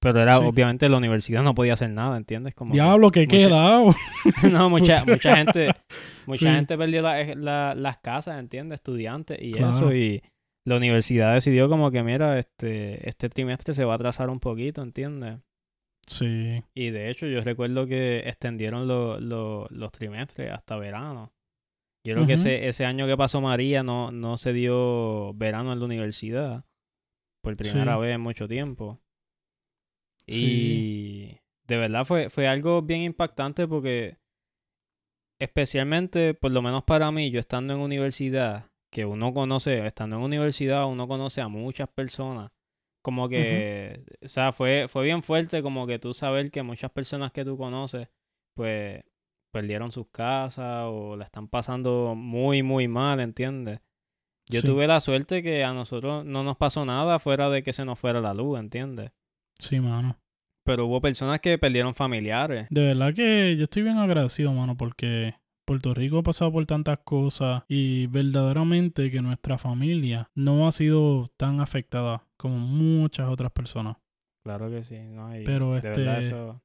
[0.00, 0.44] Pero era, Sí.
[0.44, 2.54] obviamente, la universidad no podía hacer nada, ¿entiendes?
[2.54, 3.88] Como que- Diablo, que mucha- quedado.
[4.52, 5.70] no, mucha, mucha gente,
[6.26, 6.46] mucha Sí.
[6.54, 8.76] gente perdió la- la- las casas, ¿entiendes?
[8.80, 9.70] Estudiantes y Claro.
[9.70, 9.94] eso.
[9.94, 10.22] Y
[10.66, 14.82] la universidad decidió como que, mira, este, este trimestre se va a atrasar un poquito,
[14.82, 15.38] ¿entiendes?
[16.06, 21.32] Sí, Y de hecho, yo recuerdo que extendieron lo- lo- los trimestres hasta verano.
[22.06, 25.78] Yo creo que ese, ese año que pasó María no, no se dio verano en
[25.78, 26.64] la universidad.
[27.44, 28.00] Por primera Sí.
[28.00, 29.00] vez en mucho tiempo.
[30.26, 30.40] Sí.
[30.42, 34.18] Y de verdad fue, fue algo bien impactante porque
[35.38, 40.22] especialmente, por lo menos para mí, yo estando en universidad, que uno conoce, estando en
[40.22, 42.50] universidad, uno conoce a muchas personas.
[43.02, 47.32] Como que, o sea, fue, fue bien fuerte como que tú saber que muchas personas
[47.32, 48.08] que tú conoces,
[48.56, 49.02] pues,
[49.52, 53.80] perdieron sus casas o la están pasando muy, muy mal, ¿entiendes?
[54.48, 57.72] Yo sí, tuve la suerte que a nosotros no nos pasó nada fuera de que
[57.72, 59.12] se nos fuera la luz, ¿entiendes?
[59.58, 60.18] sí, mano.
[60.66, 62.66] Pero hubo personas que perdieron familiares.
[62.70, 65.34] De verdad que yo estoy bien agradecido, mano, porque
[65.66, 71.28] Puerto Rico ha pasado por tantas cosas y verdaderamente que nuestra familia no ha sido
[71.36, 73.96] tan afectada como muchas otras personas.
[74.44, 75.38] Claro que sí, ¿no?
[75.38, 76.62] Y Pero de verdad este- eso,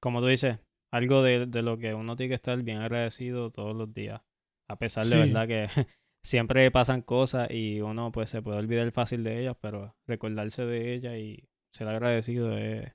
[0.00, 0.58] como tú dices,
[0.92, 4.22] algo de, de lo que uno tiene que estar bien agradecido todos los días.
[4.68, 5.16] A pesar de Sí.
[5.16, 5.68] verdad que
[6.24, 10.94] siempre pasan cosas y uno pues se puede olvidar fácil de ellas, pero recordarse de
[10.94, 12.92] ellas y ser agradecido es,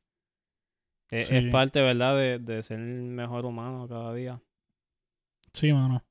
[1.12, 2.18] es, parte, ¿verdad?
[2.18, 4.42] De, de ser mejor humano cada día.
[5.54, 6.04] Sí, mano.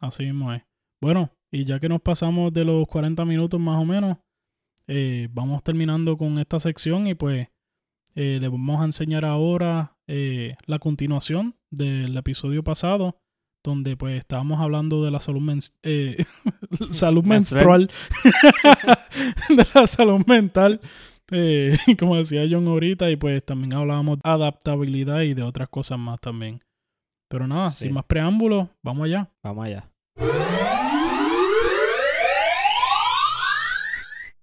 [0.00, 0.62] Así mismo es.
[1.00, 4.18] Bueno, y ya que nos pasamos de los 40 minutos más o menos,
[4.86, 7.48] eh, vamos terminando con esta sección y pues
[8.14, 13.20] eh, les vamos a enseñar ahora eh, la continuación del episodio pasado,
[13.64, 16.24] donde pues estábamos hablando de la salud, men- eh,
[16.90, 17.90] salud menstrual,
[19.48, 20.80] de la salud mental,
[21.30, 25.98] eh, como decía John ahorita, y pues también hablábamos de adaptabilidad y de otras cosas
[25.98, 26.60] más también.
[27.28, 27.84] Pero nada, Sí.
[27.84, 29.30] sin más preámbulos, vamos allá.
[29.44, 29.88] Vamos allá.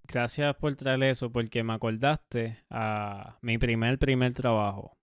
[0.10, 4.94] Gracias por traer eso, porque me acordaste a mi primer, primer trabajo.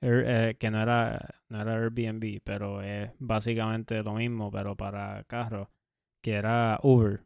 [0.00, 5.24] Air- eh, que no era, no era Airbnb, pero es básicamente lo mismo, pero para
[5.24, 5.68] carros,
[6.22, 7.24] que era Uber.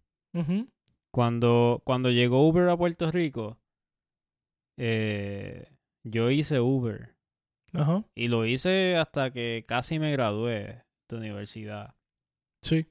[1.12, 3.59] Cuando, cuando llegó Uber a Puerto Rico,
[4.78, 5.66] eh,
[6.04, 7.16] yo hice Uber.
[8.14, 11.94] Y lo hice hasta que casi me gradué de universidad.
[12.62, 12.87] Sí.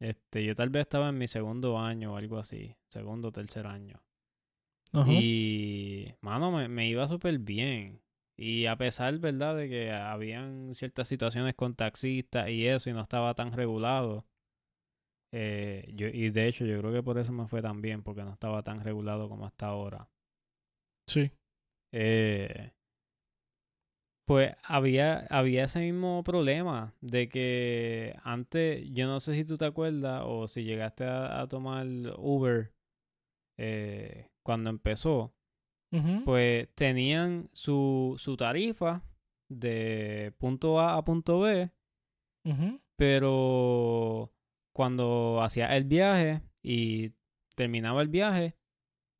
[0.00, 3.66] Este, yo tal vez estaba en mi segundo año o algo así, segundo o tercer
[3.66, 4.00] año.
[5.12, 8.00] Y, mano, me, me iba súper bien.
[8.40, 13.02] Y a pesar, ¿verdad?, de que habían ciertas situaciones con taxistas y eso, y no
[13.02, 14.24] estaba tan regulado.
[15.32, 18.22] eh, yo, y de hecho, yo creo que por eso me fue tan bien, porque
[18.22, 20.08] no estaba tan regulado como hasta ahora.
[21.06, 21.30] Sí.
[21.92, 22.72] Eh,
[24.26, 29.64] pues había, había ese mismo problema de que antes, yo no sé si tú te
[29.64, 31.86] acuerdas o si llegaste a, a tomar
[32.18, 32.72] Uber
[33.58, 35.34] eh, cuando empezó,
[36.24, 39.02] Pues tenían su, su tarifa
[39.48, 41.70] de punto A a punto B,
[42.96, 44.32] pero
[44.74, 47.12] cuando hacía el viaje y
[47.56, 48.56] terminaba el viaje,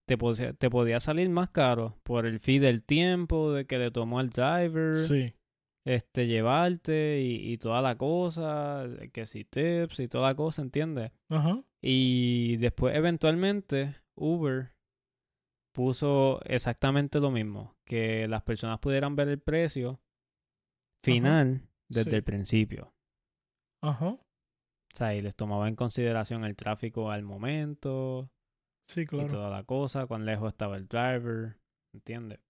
[0.07, 3.91] te podía, te podía salir más caro por el fee del tiempo de que le
[3.91, 5.35] tomó al driver, Sí.
[5.87, 11.13] este, llevarte y, y toda la cosa, que si tips y toda la cosa, ¿entiendes?
[11.29, 11.63] Ajá.
[11.83, 14.73] Y después eventualmente Uber
[15.73, 20.01] puso exactamente lo mismo, que las personas pudieran ver el precio
[21.03, 22.17] final desde Sí.
[22.17, 22.93] el principio.
[23.83, 24.09] Ajá.
[24.11, 28.31] O sea, y les tomaba en consideración el tráfico al momento
[28.89, 29.29] Sí, y claro.
[29.29, 31.57] toda la cosa, cuán lejos estaba el driver,
[31.95, 32.41] ¿entiendes?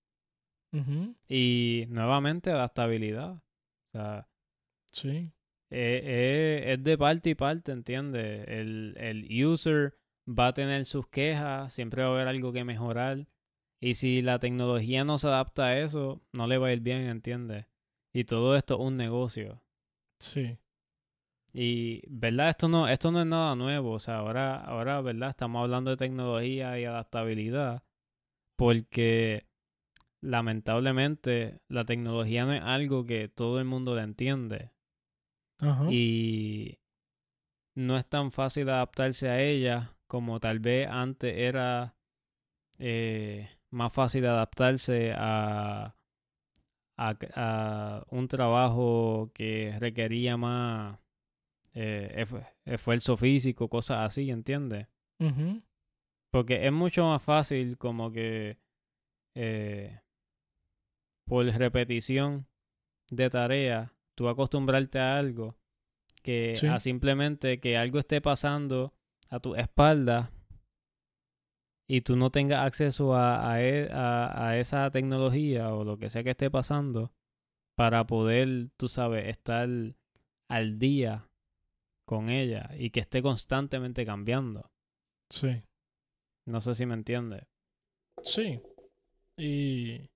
[0.72, 1.14] Ujú.
[1.28, 3.32] Y nuevamente adaptabilidad.
[3.32, 3.42] O
[3.92, 4.28] sea,
[4.92, 5.32] Sí.
[5.70, 8.48] eh, eh, es de parte y parte, ¿entiendes?
[8.48, 9.98] El, el user
[10.30, 13.26] va a tener sus quejas, siempre va a haber algo que mejorar.
[13.80, 17.02] Y si la tecnología no se adapta a eso, no le va a ir bien,
[17.02, 17.66] ¿entiendes?
[18.12, 19.62] Y todo esto es un negocio.
[20.18, 20.58] Sí.
[21.52, 22.50] Y, ¿verdad?
[22.50, 23.92] Esto no, esto no es nada nuevo.
[23.92, 25.30] O sea, ahora, ahora, ¿verdad?
[25.30, 27.82] Estamos hablando de tecnología y adaptabilidad.
[28.56, 29.46] Porque
[30.20, 34.72] lamentablemente la tecnología no es algo que todo el mundo le entiende.
[35.58, 35.90] Ajá.
[35.90, 36.78] Y
[37.74, 41.94] no es tan fácil adaptarse a ella como tal vez antes era
[42.80, 45.94] eh, más fácil adaptarse a,
[46.96, 50.98] a, a un trabajo que requería más
[51.74, 54.88] eh, esf- esfuerzo físico, cosas así, ¿entiendes?
[56.32, 58.58] Porque es mucho más fácil como que
[59.36, 60.00] eh,
[61.24, 62.48] por repetición
[63.10, 65.56] de tarea, tú acostumbrarte a algo
[66.22, 66.66] que Sí.
[66.66, 68.92] a simplemente que algo esté pasando
[69.30, 70.30] a tu espalda
[71.88, 76.10] y tú no tengas acceso a, a, e- a- a esa tecnología o lo que
[76.10, 77.12] sea que esté pasando
[77.76, 79.68] para poder, tú sabes, estar
[80.48, 81.28] al día
[82.06, 84.70] con ella y que esté constantemente cambiando.
[85.30, 85.62] Sí.
[86.46, 87.44] No sé si me entiendes.
[88.22, 88.60] Sí.
[89.38, 90.08] Y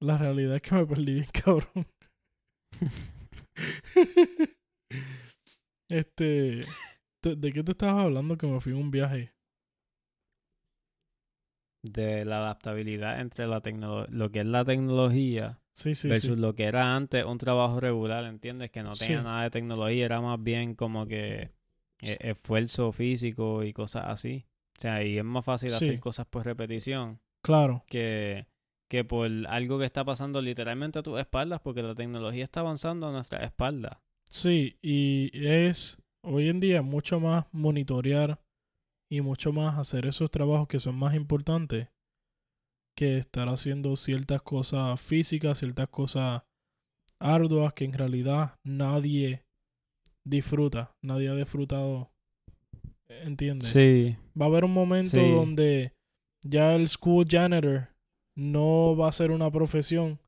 [0.00, 1.86] la realidad es que me perdí bien, cabrón.
[5.90, 9.32] este, ¿tú- ¿de qué tú estabas hablando que me fui en un viaje?
[11.82, 13.62] de la adaptabilidad entre la
[14.10, 16.40] lo que es la tecnología Sí, sí, versus sí.
[16.40, 18.70] lo que era antes un trabajo regular, ¿entiendes?
[18.70, 21.50] Que no tenía nada de tecnología, era más bien como que
[22.00, 24.44] eh, esfuerzo físico y cosas así.
[24.76, 27.84] O sea, y es más fácil hacer cosas por repetición Claro.
[27.86, 28.46] que,
[28.88, 33.06] que por algo que está pasando literalmente a tus espaldas, porque la tecnología está avanzando
[33.08, 33.98] a nuestras espaldas.
[34.28, 38.40] Sí, y es hoy en día mucho más monitorear
[39.10, 41.88] y mucho más hacer esos trabajos que son más importantes
[42.96, 46.42] que estar haciendo ciertas cosas físicas, ciertas cosas
[47.20, 49.44] arduas que en realidad nadie
[50.26, 52.10] disfruta, nadie ha disfrutado,
[53.08, 53.70] ¿entiendes?
[53.70, 55.30] Sí, Va a haber un momento Sí.
[55.30, 55.92] donde
[56.44, 57.88] ya el school janitor
[58.36, 60.20] no va a ser una profesión,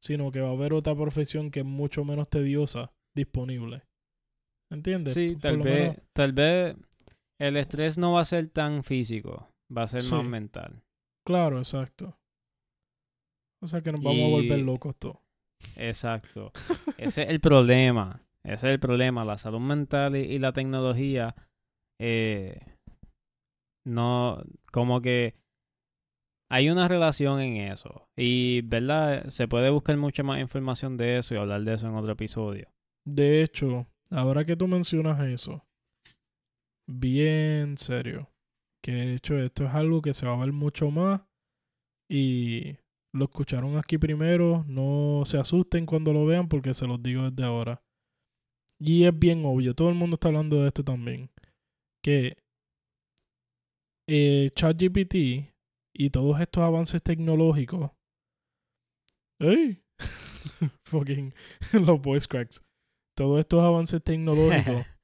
[0.00, 3.82] sino que va a haber otra profesión que es mucho menos tediosa disponible.
[4.72, 5.14] ¿Entiendes?
[5.14, 6.76] sí, tal vez, menos- tal vez
[7.40, 10.82] el estrés no va a ser tan físico, va a ser más mental.
[11.26, 12.16] claro, exacto.
[13.62, 15.18] O sea que nos vamos a volver locos todos.
[15.76, 16.50] Exacto.
[16.98, 18.22] Ese es el problema.
[18.44, 19.24] Ese es el problema.
[19.24, 21.36] La salud mental y, y la tecnología
[22.00, 22.58] eh,
[23.86, 24.42] no,
[24.72, 25.34] como que
[26.50, 28.08] hay una relación en eso.
[28.16, 29.28] Y, ¿verdad?
[29.28, 32.68] Se puede buscar mucha más información de eso y hablar de eso en otro episodio.
[33.06, 35.64] De hecho, ahora que tú mencionas eso,
[36.86, 38.30] bien serio,
[38.82, 41.22] que de hecho esto es algo que se va a ver mucho más
[42.10, 42.76] y
[43.14, 47.44] lo escucharon aquí primero, no se asusten cuando lo vean porque se los digo desde
[47.44, 47.82] ahora.
[48.78, 51.30] Y es bien obvio, todo el mundo está hablando de esto también,
[52.02, 52.36] que
[54.08, 55.14] eh, ChatGPT
[55.94, 57.92] y todos estos avances tecnológicos,
[59.42, 59.82] ¡Ey!
[60.84, 61.34] Fucking
[61.72, 62.62] los voice cracks.
[63.14, 64.86] Todos estos avances tecnológicos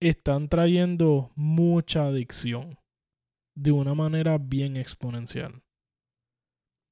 [0.00, 2.78] están trayendo mucha adicción
[3.56, 5.62] de una manera bien exponencial.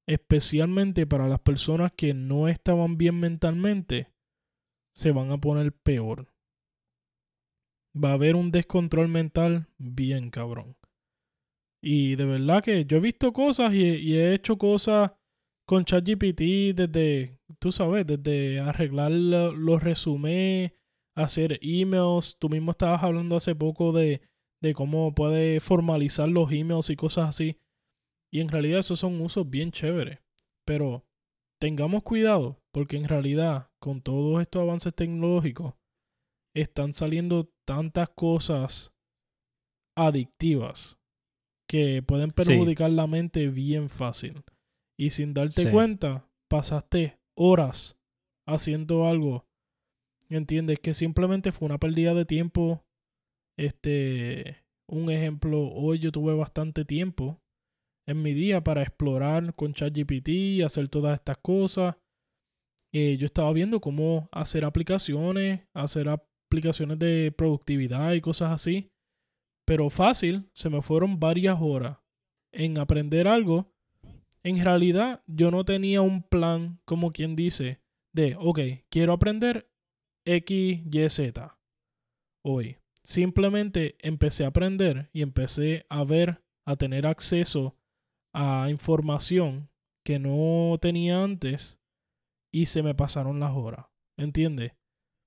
[0.09, 4.13] Especialmente para las personas que no estaban bien mentalmente,
[4.97, 6.33] se van a poner peor.
[7.95, 10.77] Va a haber un descontrol mental bien cabrón.
[11.85, 15.13] Y de verdad que yo he visto cosas y, y he hecho cosas
[15.67, 20.73] con ChatGPT desde, tú sabes, desde arreglar lo- los resumés,
[21.17, 22.37] hacer emails.
[22.39, 24.23] Tú mismo estabas hablando hace poco de,
[24.61, 27.59] de cómo puede formalizar los emails y cosas así.
[28.33, 30.19] Y en realidad esos son usos bien chéveres.
[30.67, 31.05] Pero
[31.61, 35.75] tengamos cuidado, porque en realidad con todos estos avances tecnológicos
[36.55, 38.93] están saliendo tantas cosas
[39.97, 40.99] adictivas
[41.69, 42.35] que pueden Sí.
[42.37, 44.43] perjudicar la mente bien fácil.
[45.03, 45.71] Y sin darte Sí.
[45.73, 47.99] cuenta, pasaste horas
[48.47, 49.47] haciendo algo.
[50.29, 50.79] ¿Entiendes?
[50.79, 52.85] Que simplemente fue una pérdida de tiempo.
[53.59, 57.41] Este, un ejemplo, hoy yo tuve bastante tiempo
[58.07, 61.97] en mi día para explorar con ChatGPT y hacer todas estas cosas.
[62.95, 68.91] Eh, yo estaba viendo cómo hacer aplicaciones, hacer aplicaciones de productividad y cosas así.
[69.67, 71.99] Pero fácil, se me fueron varias horas
[72.53, 73.72] en aprender algo.
[74.45, 77.81] En realidad, yo no tenía un plan, como quien dice,
[78.13, 78.59] de, ok,
[78.91, 79.71] quiero aprender
[80.27, 81.59] X, Y, Z
[82.45, 82.77] hoy.
[83.05, 87.77] Simplemente empecé a aprender y empecé a ver, a tener acceso
[88.35, 89.69] a información
[90.05, 91.79] que no tenía antes
[92.53, 93.87] y se me pasaron las horas.
[94.19, 94.73] ¿entiendes?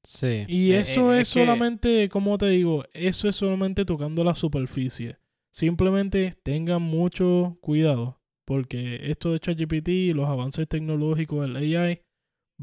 [0.05, 0.45] Sí.
[0.47, 4.35] Y Eh, eso eh, es que- solamente, como te digo, eso es solamente tocando la
[4.35, 5.17] superficie.
[5.51, 12.01] Simplemente tengan mucho cuidado, porque esto de ChatGPT y los avances tecnológicos del AI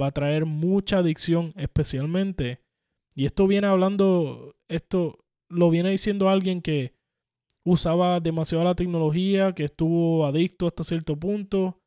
[0.00, 2.60] va a traer mucha adicción, especialmente.
[3.14, 5.18] Y esto viene hablando, esto
[5.48, 6.94] lo viene diciendo alguien que
[7.64, 11.78] usaba demasiado la tecnología, que estuvo adicto hasta cierto punto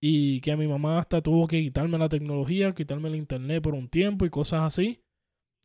[0.00, 3.74] y que a mi mamá hasta tuvo que quitarme la tecnología, quitarme el internet por
[3.74, 5.02] un tiempo y cosas así.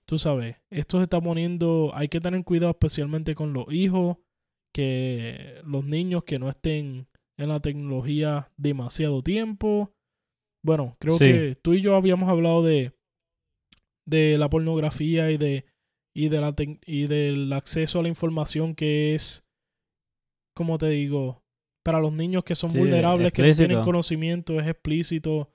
[0.06, 4.18] Tú sabes, esto se está poniendo, hay que tener cuidado especialmente con los hijos,
[4.72, 9.94] que los niños que no estén en la tecnología demasiado tiempo.
[10.64, 11.26] Bueno, creo Sí.
[11.26, 12.94] que tú y yo habíamos hablado de,
[14.06, 15.66] de la pornografía y de
[16.14, 16.56] y de la
[16.86, 19.46] y del acceso a la información que es
[20.56, 21.44] como te digo
[21.84, 25.52] para los niños que son Sí, vulnerables que no tienen conocimiento es explícito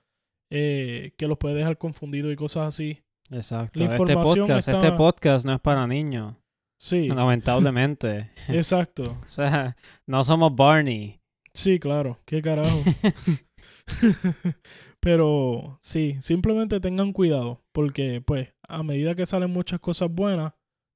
[0.51, 3.01] eh, que los puede dejar confundidos y cosas así
[3.31, 3.79] Exacto.
[3.79, 6.35] la Este podcast, está- este podcast no es para niños.
[6.77, 8.29] sí Lamentablemente.
[8.49, 9.75] exacto o sea,
[10.05, 11.19] no somos Barney.
[11.53, 12.81] Sí claro qué carajo
[14.99, 20.53] pero sí simplemente tengan cuidado porque pues a medida que salen muchas cosas buenas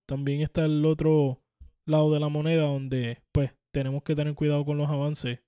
[0.07, 1.41] también está el otro
[1.85, 5.39] lado de la moneda donde pues tenemos que tener cuidado con los avances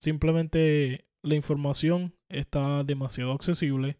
[0.00, 3.98] simplemente la información está demasiado accesible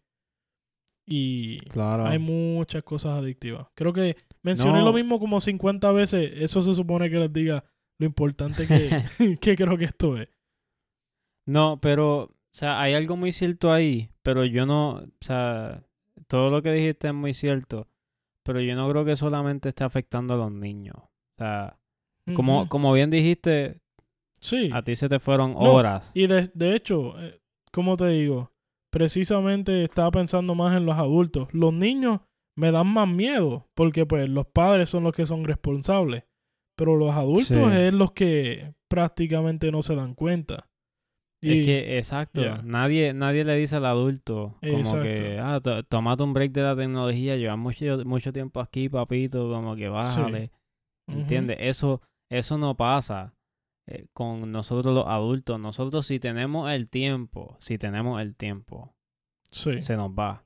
[1.07, 2.05] y Claro.
[2.07, 3.67] hay muchas cosas adictivas.
[3.75, 4.85] Creo que mencioné No.
[4.85, 6.31] lo mismo como 50 veces.
[6.35, 7.63] Eso se supone que les diga
[7.99, 8.89] lo importante que,
[9.39, 10.27] que creo que esto es.
[11.45, 15.83] No, pero, o sea, hay algo muy cierto ahí, pero yo no, o sea,
[16.27, 17.87] todo lo que dijiste es muy cierto,
[18.43, 20.95] pero yo no creo que solamente esté afectando a los niños.
[20.97, 21.77] O sea,
[22.35, 23.81] como, bien dijiste,
[24.39, 24.69] Sí.
[24.73, 26.11] a ti se te fueron No, horas.
[26.13, 27.39] Y de, de hecho, eh,
[27.71, 28.51] como te digo,
[28.91, 31.47] precisamente estaba pensando más en los adultos.
[31.53, 32.21] Los niños
[32.55, 36.23] me dan más miedo porque pues los padres son los que son responsables.
[36.77, 37.77] Pero los adultos Sí.
[37.77, 40.69] es los que prácticamente no se dan cuenta.
[41.45, 42.61] Y, Es que, exacto, Yeah.
[42.63, 45.03] nadie, nadie le dice al adulto como Exacto.
[45.03, 49.49] que, ah, to- tomate un break de la tecnología, llevas mucho, mucho tiempo aquí, papito,
[49.51, 50.51] como que bájale.
[51.07, 51.19] Ujú.
[51.19, 51.57] ¿Entiendes?
[51.59, 53.33] Eso, eso no pasa
[53.87, 55.59] eh, con nosotros los adultos.
[55.59, 58.95] Nosotros si tenemos el tiempo, si tenemos el tiempo,
[59.51, 59.81] Sí.
[59.83, 60.43] se nos va.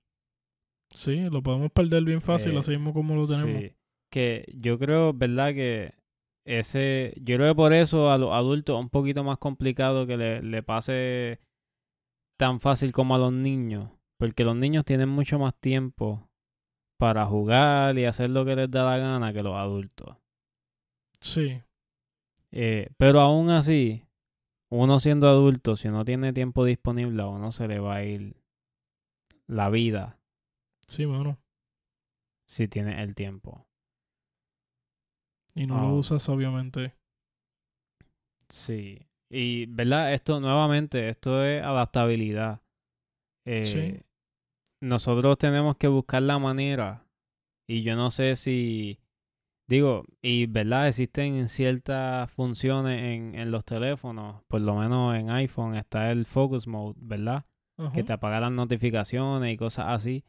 [0.94, 3.62] Sí, lo podemos perder bien fácil, Eh, así mismo como lo tenemos.
[3.62, 3.72] Sí.
[4.12, 5.54] Que yo creo, ¿verdad?
[5.54, 5.94] Que
[6.50, 10.18] ese, yo creo que por eso a los adultos es un poquito más complicado que
[10.18, 11.40] le, le pase
[12.38, 13.92] tan fácil como a los niños.
[14.18, 16.30] Porque los niños tienen mucho más tiempo
[16.98, 20.18] para jugar y hacer lo que les da la gana que los adultos.
[21.22, 21.62] Sí,
[22.52, 24.06] Eh, pero aún así,
[24.72, 28.36] uno siendo adulto, si no tiene tiempo disponible, a uno se le va a ir
[29.48, 30.18] la vida
[30.88, 31.38] sí, mano.
[32.48, 33.66] si tiene el tiempo.
[35.56, 35.82] Y no Ah.
[35.82, 36.94] lo usas sabiamente.
[38.50, 39.06] Sí.
[39.30, 40.14] Y, ¿verdad?
[40.14, 42.62] Esto, nuevamente, esto es adaptabilidad.
[43.46, 44.02] Eh, Sí.
[44.82, 47.06] Nosotros tenemos que buscar la manera.
[47.68, 49.00] Y yo no sé si.
[49.68, 55.76] Digo, y verdad, existen ciertas funciones en, en los teléfonos, por lo menos en iPhone
[55.76, 57.46] está el Focus Mode, ¿verdad?
[57.94, 60.24] Que te apaga las notificaciones y cosas así.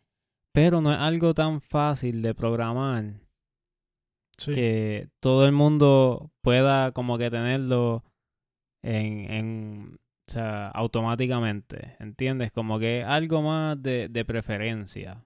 [0.52, 3.14] Pero no es algo tan fácil de programar
[4.40, 4.52] Sí.
[4.52, 8.04] que todo el mundo pueda como que tenerlo
[8.82, 12.52] en, en o sea, automáticamente, ¿entiendes?
[12.52, 15.24] Como que algo más de, de preferencia.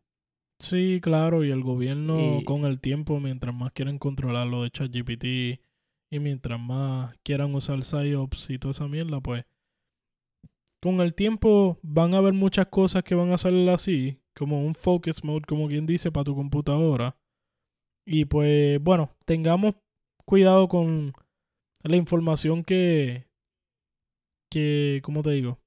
[0.59, 4.71] Sí, claro, y el gobierno Y- con el tiempo, mientras más quieren controlar lo de
[4.71, 5.25] ChatGPT
[6.11, 9.45] y mientras más quieran usar PsyOps y toda esa mierda, pues
[10.81, 14.75] con el tiempo van a haber muchas cosas que van a salir así, como un
[14.75, 17.17] focus mode, como quien dice, para tu computadora.
[18.07, 19.75] Y pues, bueno, tengamos
[20.27, 21.13] cuidado con
[21.83, 23.27] la información que,
[24.51, 25.59] que, ¿cómo te digo?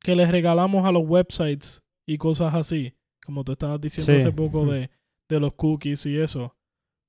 [0.00, 2.94] Que les regalamos a los websites y cosas así,
[3.24, 4.18] como tú estabas diciendo Sí.
[4.18, 4.90] hace poco de,
[5.28, 6.54] de los cookies y eso.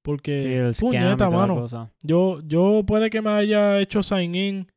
[0.04, 1.66] Porque, Sí, puñeta, mano,
[2.04, 4.72] yo, yo puede que me haya hecho sign in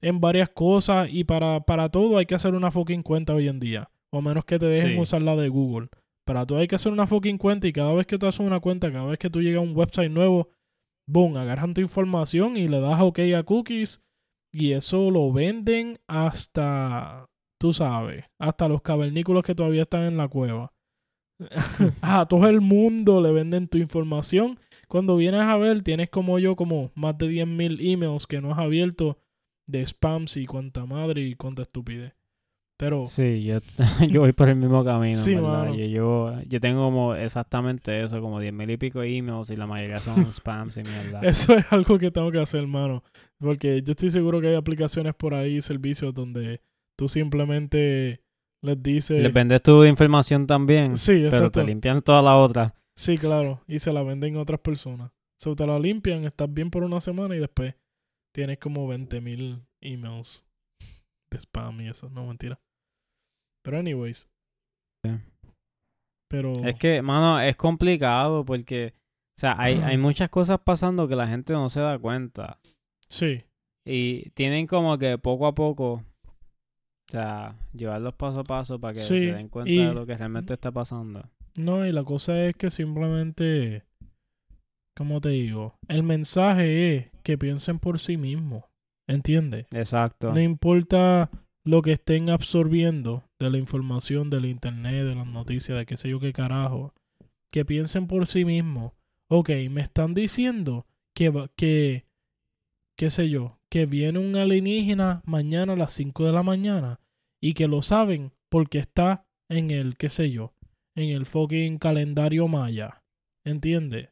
[0.00, 3.60] en varias cosas y para, para todo hay que hacer una fucking cuenta hoy en
[3.60, 3.90] día.
[4.12, 4.98] O a menos que te dejen Sí.
[5.00, 5.88] usar la de Google.
[6.30, 8.60] Para todo hay que hacer una fucking cuenta y cada vez que tú haces una
[8.60, 10.48] cuenta, cada vez que tú llegas a un website nuevo,
[11.08, 14.00] boom, agarran tu información y le das OK a cookies
[14.52, 17.26] y eso lo venden hasta,
[17.60, 20.72] tú sabes, hasta los cavernícolas que todavía están en la cueva.
[22.00, 24.56] a todo el mundo le venden tu información.
[24.86, 28.58] Cuando vienes a ver, tienes como yo, como más de 10.000 emails que no has
[28.58, 29.18] abierto
[29.66, 32.14] de spams y cuánta madre y cuánta estupidez.
[32.80, 33.58] Pero Sí, yo,
[34.10, 35.48] yo voy por el mismo camino, Sí, ¿verdad?
[35.64, 35.74] mano.
[35.74, 39.66] Yo, yo, yo tengo como exactamente eso, como diez mil y pico emails y la
[39.66, 41.20] mayoría son spams y mierda.
[41.20, 43.04] eso es algo que tengo que hacer, hermano.
[43.38, 46.62] Porque yo estoy seguro que hay aplicaciones por ahí, servicios donde
[46.96, 48.22] tú simplemente
[48.62, 49.22] les dices...
[49.22, 51.60] Les vendes tu información también, Sí, pero exacto.
[51.60, 52.74] te limpian toda la otra.
[52.96, 53.62] Sí, claro.
[53.68, 55.10] Y se la venden a otras personas.
[55.38, 57.74] So, te la limpian, estás bien por una semana y después
[58.34, 60.46] tienes como 20.000 emails
[61.30, 62.08] de spam y eso.
[62.08, 62.58] No, mentira.
[63.62, 64.28] Pero anyways.
[65.04, 65.12] Sí.
[66.30, 66.52] Pero...
[66.64, 68.94] Es que, mano, es complicado porque,
[69.38, 72.58] o sea, hay, hay muchas cosas pasando que la gente no se da cuenta.
[73.08, 73.42] Sí.
[73.86, 76.02] Y tienen como que poco a poco, o
[77.10, 80.16] sea, llevarlos paso a paso para que Sí, se den cuenta y- de lo que
[80.16, 81.22] realmente está pasando.
[81.58, 83.82] No, y la cosa es que simplemente...
[84.96, 85.74] ¿Cómo te digo?
[85.88, 88.64] El mensaje es que piensen por sí mismos.
[89.08, 89.66] ¿Entiendes?
[89.72, 90.32] Exacto.
[90.32, 91.30] No importa
[91.64, 96.08] lo que estén absorbiendo de la información del internet, de las noticias, de qué sé
[96.08, 96.94] yo qué carajo,
[97.52, 98.92] que piensen por sí mismos.
[99.28, 102.06] Ok, me están diciendo que, que,
[102.96, 107.00] qué sé yo, que viene un alienígena mañana a las 5 de la mañana
[107.40, 110.54] y que lo saben porque está en el, qué sé yo,
[110.96, 113.02] en el fucking calendario maya.
[113.44, 114.10] ¿Entiendes?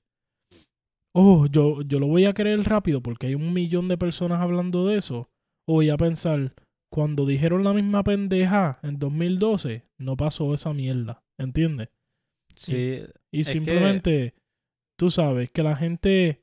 [1.15, 4.87] Oh, yo, yo lo voy a creer rápido porque hay un millón de personas hablando
[4.87, 5.29] de eso.
[5.67, 6.55] O voy a pensar,
[6.91, 11.23] cuando dijeron la misma pendeja en 2012, no pasó esa mierda.
[11.39, 11.89] ¿Entiendes?
[12.57, 14.35] Sí, Y Es que- simplemente,
[14.99, 16.43] tú sabes, que la gente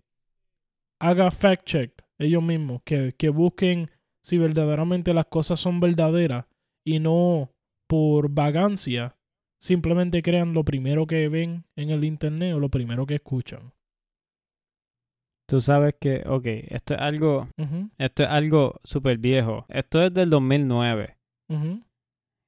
[0.99, 3.91] haga fact check ellos mismos, que, que busquen
[4.23, 6.45] si verdaderamente las cosas son verdaderas
[6.85, 7.51] y no
[7.87, 9.17] por vagancia,
[9.59, 13.73] simplemente crean lo primero que ven en el internet o lo primero que escuchan.
[15.47, 17.47] Tú sabes que, ok, esto es algo,
[17.97, 19.65] esto es algo súper viejo.
[19.69, 21.17] Esto es del 2009.
[21.49, 21.81] ujú.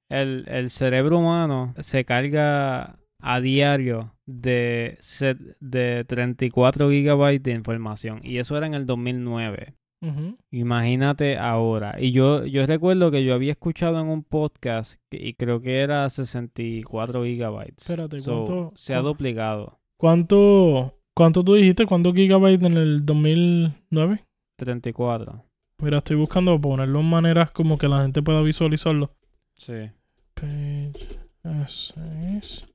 [0.10, 8.22] El, el cerebro humano se carga a diario de, set- de 34 gigabytes de información.
[8.24, 9.74] Y eso era en el 2009.
[10.02, 10.38] Ujú.
[10.52, 11.98] Imagínate ahora.
[12.00, 15.82] Y yo, yo recuerdo que yo había escuchado en un podcast que- y creo que
[15.82, 17.90] era 64 gigabytes.
[17.90, 19.80] Espérate, So, ¿cuánto- se ha duplicado.
[20.00, 21.88] ¿Cuánto, ¿Cuánto tú dijiste?
[21.88, 24.24] ¿Cuántos gigabytes en el 2009?
[24.56, 25.44] 34.
[25.80, 29.10] Mira, estoy buscando ponerlo en maneras como que la gente pueda visualizarlo.
[29.56, 29.90] Sí.
[30.36, 32.68] Page essays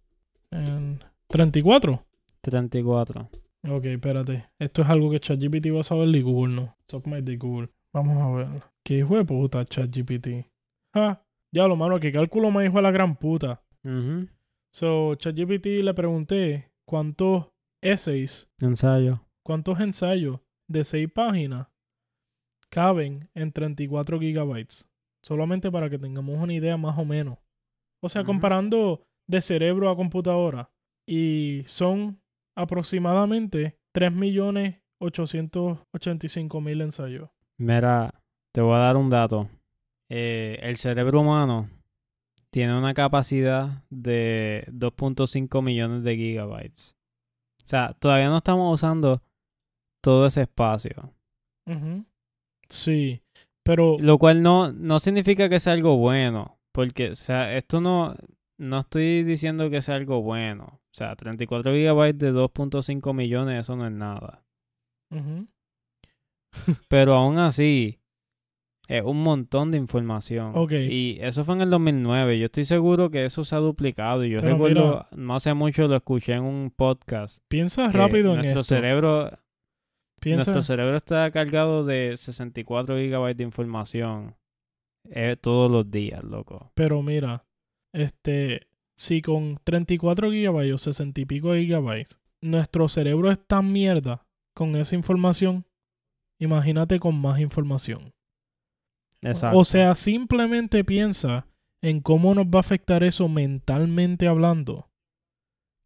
[0.51, 2.05] and 34.
[2.41, 3.31] 34.
[3.69, 4.49] Ok, espérate.
[4.59, 6.77] Esto es algo que ChatGPT va a saber y Google no.
[7.05, 7.69] My dick, Google.
[7.93, 8.63] Vamos a ver.
[8.83, 10.49] ¿Qué hijo de puta ChatGPT?
[10.95, 11.23] Ah,
[11.53, 13.63] ya lo malo, que cálculo hijo de la gran puta.
[13.85, 14.27] Ujú.
[14.73, 17.52] So, ChatGPT le pregunté cuántos
[17.83, 19.21] essays, Ensayo.
[19.45, 21.67] cuántos ensayos de 6 páginas
[22.71, 24.89] caben en 34 gigabytes.
[25.23, 27.39] Solamente para que tengamos una idea más o menos.
[28.01, 30.71] O sea, comparando de cerebro a computadora.
[31.07, 32.21] Y son
[32.57, 37.31] aproximadamente 3.885.000 ensayos.
[37.59, 38.15] Mira,
[38.53, 39.49] te voy a dar un dato.
[40.09, 41.69] Eh, el cerebro humano
[42.51, 46.97] tiene una capacidad de 2.5 millones de gigabytes.
[47.65, 49.23] O sea, todavía no estamos usando
[50.03, 51.13] todo ese espacio.
[52.69, 53.23] Sí,
[53.63, 53.97] pero...
[54.01, 56.59] Lo cual no, no significa que sea algo bueno.
[56.73, 58.17] Porque, o sea, esto no,
[58.59, 60.81] no estoy diciendo que sea algo bueno.
[60.93, 64.45] O sea, 34 gigabytes de 2.5 millones, eso no es nada.
[65.11, 65.47] ujú.
[66.89, 68.02] Pero aún así,
[68.99, 70.53] es un montón de información.
[70.55, 70.73] Ok.
[70.73, 72.39] Y eso fue en el 2009.
[72.39, 74.25] Yo estoy seguro que eso se ha duplicado.
[74.25, 77.39] Y yo Pero recuerdo, no hace mucho lo escuché en un podcast.
[77.49, 78.75] Piensa rápido en nuestro esto.
[78.75, 79.31] cerebro
[80.23, 80.53] Piensa...
[80.53, 84.37] Nuestro cerebro está cargado de 64 gigabytes de información
[85.11, 86.71] eh, todos los días, loco.
[86.75, 87.45] Pero mira,
[87.93, 94.25] este, si con 34 gigabytes o 60 y pico gigabytes, nuestro cerebro es tan mierda
[94.55, 95.67] con esa información,
[96.41, 98.13] imagínate con más información.
[99.23, 99.59] Exacto.
[99.59, 101.47] O sea, simplemente piensa
[101.83, 104.89] en cómo nos va a afectar eso mentalmente hablando.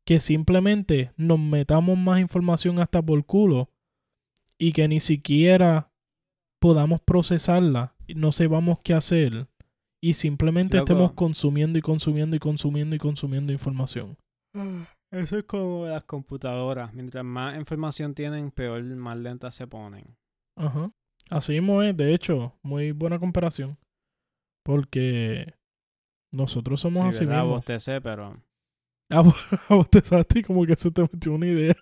[0.05, 3.71] Que simplemente nos metamos más información hasta por culo
[4.59, 5.91] y que ni siquiera
[6.61, 9.49] podamos procesarla, y no sepamos qué hacer
[10.01, 10.85] y simplemente Loco.
[10.85, 14.17] estemos consumiendo y consumiendo y consumiendo y consumiendo información.
[15.11, 16.93] Eso es como las computadoras.
[16.95, 20.17] Mientras más información tienen, peor, más lentas se ponen.
[20.57, 20.91] Ajá.
[21.31, 23.79] Así mismo es, de hecho, muy buena comparación.
[24.65, 25.55] Porque
[26.33, 27.43] nosotros somos Sí, así ¿verdad?
[27.43, 27.57] mismos.
[27.59, 28.33] Bostecé, pero...
[29.11, 31.77] Ah, vos- a vos te salte como que se te metió una idea.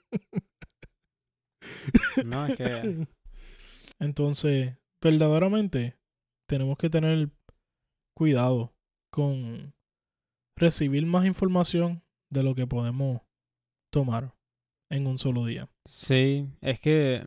[2.25, 3.07] No, es que...
[4.01, 5.97] Entonces, verdaderamente,
[6.49, 7.31] tenemos que tener
[8.17, 8.75] cuidado
[9.13, 9.73] con
[10.59, 13.23] recibir más información de lo que podemos
[13.93, 14.35] tomar
[14.91, 15.69] en un solo día.
[15.89, 17.23] Sí, es que,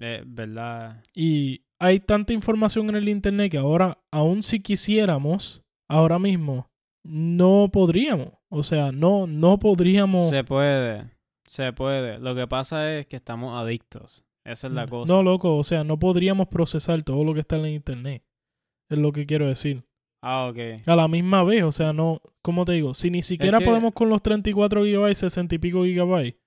[0.00, 1.02] eh, ¿verdad?
[1.14, 6.68] Y hay tanta información en el Internet que ahora, aun si quisiéramos, ahora mismo,
[7.04, 8.32] no podríamos.
[8.50, 10.30] O sea, no, no podríamos...
[10.30, 11.10] Se puede,
[11.48, 12.18] se puede.
[12.18, 14.24] Lo que pasa es que estamos adictos.
[14.46, 15.12] Esa es la cosa.
[15.12, 18.22] No, loco, o sea, no podríamos procesar todo lo que está en el Internet.
[18.90, 19.84] Es lo que quiero decir.
[20.22, 20.86] Ah, ok.
[20.86, 22.94] A la misma vez, o sea, no, ¿cómo te digo?
[22.94, 26.40] Si ni siquiera que- podemos con los 34 gigabytes, 60 y pico gigabytes,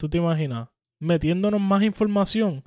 [0.00, 0.68] tú te imaginas,
[1.00, 2.64] metiéndonos más información,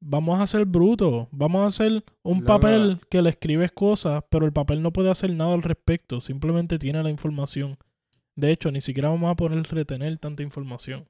[0.00, 4.52] vamos a ser brutos, vamos a hacer un papel que le escribes cosas, pero el
[4.52, 7.76] papel no puede hacer nada al respecto, simplemente tiene la información.
[8.36, 11.06] De hecho, ni siquiera vamos a poder retener tanta información.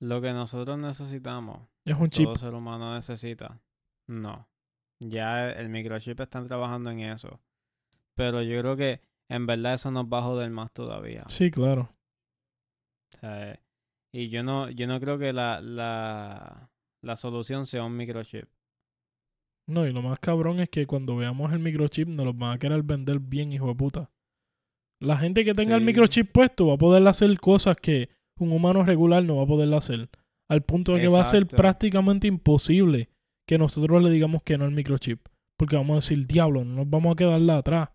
[0.00, 2.26] Lo que nosotros necesitamos, Es un chip.
[2.26, 3.60] todo ser humano necesita.
[4.06, 4.46] No.
[5.00, 7.40] Ya el microchip están trabajando en eso.
[8.14, 11.24] Pero yo creo que en verdad eso nos va a joder más todavía.
[11.28, 11.90] Sí, claro.
[13.14, 13.58] O sea,
[14.12, 16.70] y yo no, yo no creo que la, la,
[17.06, 18.44] la solución sea un microchip.
[19.68, 22.58] No, y lo más cabrón es que cuando veamos el microchip nos los van a
[22.58, 24.10] querer vender bien, hijo de puta.
[25.00, 28.82] La gente que tenga el microchip puesto va a poder hacer cosas que un humano
[28.82, 30.08] regular no va a poder hacer.
[30.48, 33.08] Al punto de que va a ser prácticamente imposible
[33.46, 35.20] que nosotros le digamos que no al microchip.
[35.56, 37.90] Porque vamos a decir, diablo, no nos vamos a quedarle atrás.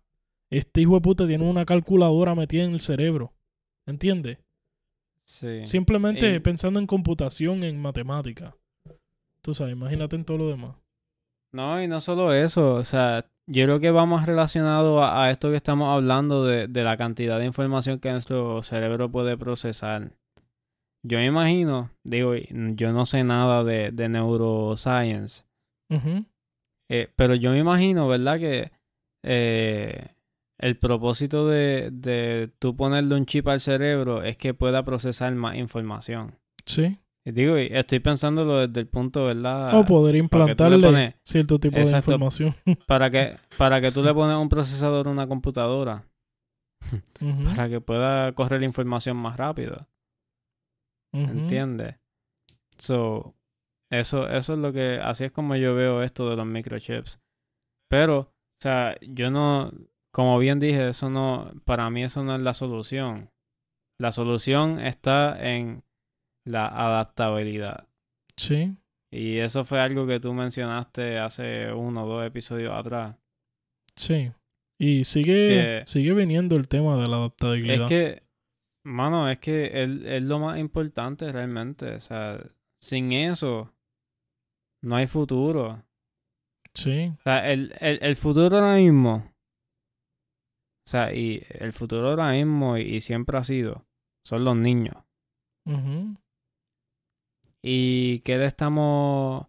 [0.50, 3.32] Este hijo de puta tiene una calculadora metida en el cerebro.
[3.86, 4.38] ¿Entiendes?
[5.26, 5.64] Sí.
[5.64, 8.54] Simplemente Y- pensando en computación, en matemática.
[9.42, 10.76] Tú sabes, imagínate en todo lo demás.
[11.52, 15.30] No, y no solo eso, o sea, yo creo que va más relacionado a, a
[15.30, 20.12] esto que estamos hablando de, de la cantidad de información que nuestro cerebro puede procesar.
[21.04, 25.44] Yo me imagino, digo, yo no sé nada de, de neuroscience,
[26.88, 28.38] eh, pero yo me imagino, ¿verdad?
[28.38, 28.70] Que
[29.24, 30.14] eh,
[30.58, 35.56] el propósito de, de tú ponerle un chip al cerebro es que pueda procesar más
[35.56, 36.38] información.
[36.64, 36.98] Sí.
[37.24, 39.78] Digo, estoy pensándolo desde el punto, ¿verdad?
[39.78, 42.10] O poder implantarle pones- cierto tipo Exacto.
[42.10, 42.54] de información.
[42.88, 46.04] Para que, para que tú le pones un procesador a una computadora.
[47.54, 49.86] Para que pueda correr la información más rápido.
[51.12, 51.30] ujú.
[51.30, 51.94] ¿Entiendes?
[52.76, 53.36] So,
[53.88, 57.20] eso, eso es lo que, así es como yo veo esto de los microchips.
[57.88, 58.28] Pero, o
[58.60, 59.70] sea, yo no,
[60.12, 63.30] como bien dije, eso no, para mí eso no es la solución.
[64.00, 65.84] La solución está en
[66.44, 67.86] la adaptabilidad.
[68.36, 68.76] Sí.
[69.12, 73.16] Y eso fue algo que tú mencionaste hace uno o dos episodios atrás.
[73.96, 74.32] Sí.
[74.80, 77.82] Y sigue, Que- sigue viniendo el tema de la adaptabilidad.
[77.82, 78.22] Es que,
[78.84, 81.94] mano, es que es, es lo más importante realmente.
[81.94, 82.42] O sea,
[82.82, 83.72] sin eso,
[84.82, 85.84] no hay futuro.
[86.74, 87.12] Sí.
[87.18, 89.30] O sea, el, el, el futuro ahora mismo.
[90.86, 93.84] O sea, y el futuro ahora mismo y, y siempre ha sido.
[94.26, 94.96] Son los niños.
[97.64, 99.46] ¿Y qué le estamos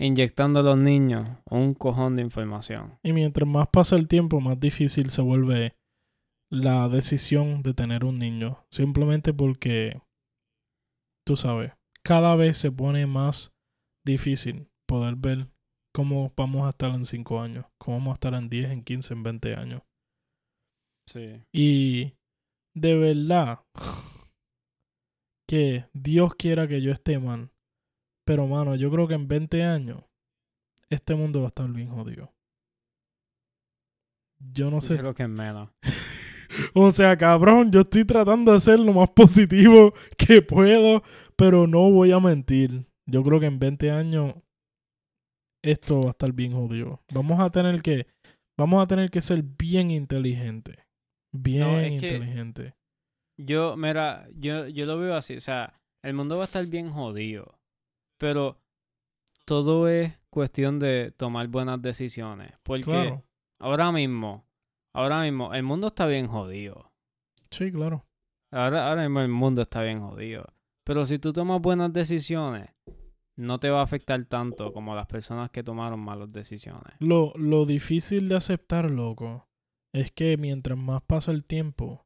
[0.00, 1.28] inyectando a los niños?
[1.50, 2.98] Un cojón de información.
[3.02, 5.74] Y mientras más pasa el tiempo, más difícil se vuelve
[6.50, 8.64] la decisión de tener un niño.
[8.70, 10.00] Simplemente porque,
[11.26, 11.72] tú sabes,
[12.02, 13.52] cada vez se pone más
[14.04, 15.48] difícil poder ver
[15.94, 19.14] cómo vamos a estar en 5 años, cómo vamos a estar en 10, en 15,
[19.14, 19.82] en 20 años.
[21.08, 21.26] Sí.
[21.52, 22.14] Y
[22.74, 23.60] de verdad
[25.52, 27.50] que Dios quiera que yo esté mal.
[28.24, 30.02] Pero mano, yo creo que en 20 años
[30.88, 32.32] este mundo va a estar bien jodido.
[34.38, 34.96] Yo no sé.
[34.96, 35.68] Creo que es menos.
[36.74, 41.02] O sea, cabrón, yo estoy tratando de ser lo más positivo que puedo,
[41.34, 42.86] pero no voy a mentir.
[43.06, 44.34] Yo creo que en 20 años
[45.64, 47.00] esto va a estar bien jodido.
[47.10, 48.06] Vamos a tener que
[48.58, 50.76] vamos a tener que ser bien inteligentes.
[51.32, 52.74] Bien inteligentes.
[53.38, 55.36] Yo, mira, yo, yo lo veo así.
[55.36, 57.58] O sea, el mundo va a estar bien jodido.
[58.18, 58.58] Pero
[59.44, 62.52] todo es cuestión de tomar buenas decisiones.
[62.62, 63.24] Porque Claro.
[63.60, 64.46] ahora mismo,
[64.94, 66.90] ahora mismo, el mundo está bien jodido.
[67.50, 68.04] Sí, claro.
[68.52, 70.44] Ahora, ahora mismo el mundo está bien jodido.
[70.84, 72.70] Pero si tú tomas buenas decisiones,
[73.36, 76.94] no te va a afectar tanto como las personas que tomaron malas decisiones.
[76.98, 79.48] Lo, lo difícil de aceptar, loco,
[79.94, 82.04] es que mientras más pasa el tiempo,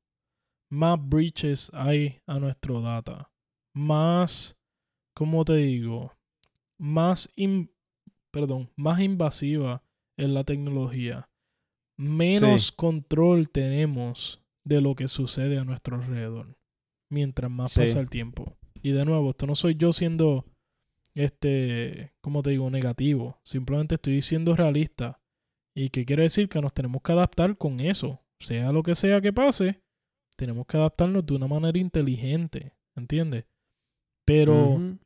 [0.70, 3.30] más breaches hay a nuestro data.
[3.74, 4.56] Más,
[5.14, 6.12] ¿cómo te digo?
[6.78, 7.70] Más, in-
[8.32, 9.82] perdón, más invasiva
[10.18, 11.28] es la tecnología.
[11.98, 16.56] Menos control tenemos de lo que sucede a nuestro alrededor.
[17.10, 17.80] Mientras más Sí.
[17.80, 18.56] pasa el tiempo.
[18.82, 20.44] Y de nuevo, esto no soy yo siendo,
[21.14, 22.68] este, ¿cómo te digo?
[22.70, 23.38] Negativo.
[23.44, 25.20] Simplemente estoy siendo realista.
[25.74, 26.48] ¿Y qué quiere decir?
[26.48, 28.20] Que nos tenemos que adaptar con eso.
[28.38, 29.80] sea lo que sea que pase,
[30.36, 33.46] tenemos que adaptarnos de una manera inteligente, ¿entiendes?
[34.24, 34.98] Pero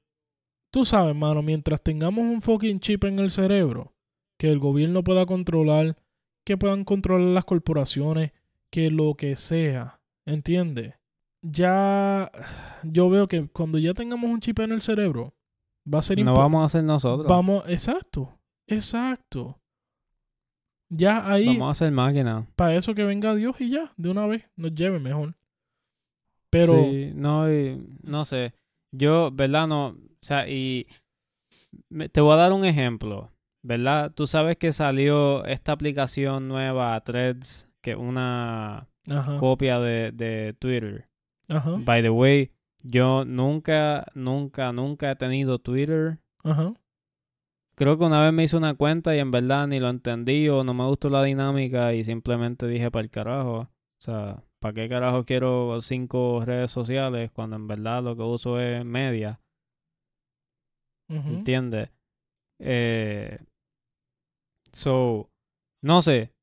[0.70, 3.94] tú sabes, mano, mientras tengamos un fucking chip en el cerebro,
[4.38, 5.96] que el gobierno pueda controlar,
[6.44, 8.32] que puedan controlar las corporaciones,
[8.70, 10.94] que lo que sea, ¿entiendes?
[11.42, 12.30] Ya
[12.82, 15.34] yo veo que cuando ya tengamos un chip en el cerebro,
[15.92, 17.28] va a ser No vamos a ser nosotros.
[17.28, 19.58] Vamos, exacto, exacto.
[20.90, 22.46] Ya ahí, Vamos a ser máquinas.
[22.56, 25.34] para eso que venga Dios y ya, de una vez, nos lleve mejor.
[26.50, 28.52] Pero, Sí, no, y- no sé.
[28.92, 29.68] Yo, ¿verdad?
[29.68, 30.86] No, o sea, y
[31.88, 33.30] me- te voy a dar un ejemplo,
[33.62, 34.12] ¿verdad?
[34.12, 40.54] Tú sabes que salió esta aplicación nueva, Threads, que es una ajá, copia de, de
[40.58, 41.08] Twitter.
[41.48, 42.50] ajá, By the way,
[42.82, 46.18] yo nunca, nunca, nunca he tenido Twitter.
[46.42, 46.74] ajá,
[47.80, 50.62] Creo que una vez me hice una cuenta y en verdad ni lo entendí o
[50.64, 53.56] no me gustó la dinámica y simplemente dije para el carajo.
[53.60, 58.60] O sea, ¿para qué carajo quiero cinco redes sociales cuando en verdad lo que uso
[58.60, 59.40] es media?
[61.08, 61.88] ujú, ¿Entiendes?
[62.58, 63.38] Eh,
[64.72, 65.30] so,
[65.82, 66.34] no sé.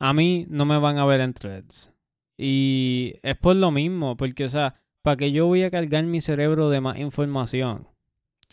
[0.00, 1.92] A mí no me van a ver en threads.
[2.36, 6.20] Y es por lo mismo, porque, o sea, ¿para qué yo voy a cargar mi
[6.20, 7.93] cerebro de más información?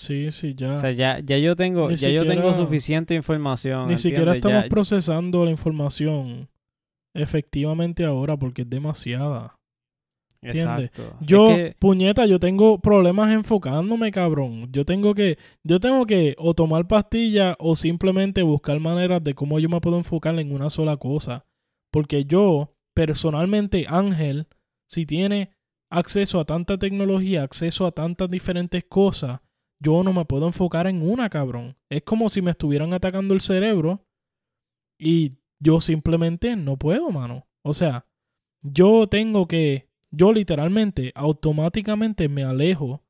[0.01, 0.73] Sí, sí, ya.
[0.73, 3.87] O sea, ya, ya yo tengo, Ni ya yo tengo suficiente información.
[3.87, 6.49] Ni siquiera estamos Ya- procesando la información
[7.15, 9.55] efectivamente ahora porque es demasiada.
[10.43, 10.89] ¿entiendes?
[10.95, 11.17] Exacto.
[11.21, 14.71] Es Yo, que- puñeta, yo tengo problemas enfocándome, cabrón.
[14.71, 19.59] Yo tengo que, yo tengo que o tomar pastillas o simplemente buscar maneras de cómo
[19.59, 21.45] yo me puedo enfocar en una sola cosa.
[21.91, 24.47] Porque yo, personalmente, Ángel,
[24.89, 25.51] si tiene
[25.91, 29.41] acceso a tanta tecnología, acceso a tantas diferentes cosas,
[29.81, 31.75] yo no me puedo enfocar en una, cabrón.
[31.89, 34.05] Es como si me estuvieran atacando el cerebro
[34.99, 37.47] y yo simplemente no puedo, mano.
[37.63, 38.05] O sea,
[38.61, 43.03] yo tengo que, yo literalmente, automáticamente me alejo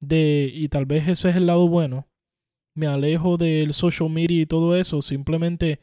[0.00, 2.08] de, y tal vez ese es el lado bueno,
[2.74, 5.80] me alejo del social media y todo eso, simplemente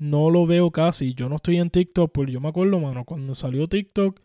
[0.00, 1.14] no lo veo casi.
[1.14, 4.20] Yo no estoy en TikTok, pues yo me acuerdo, mano, cuando salió TikTok,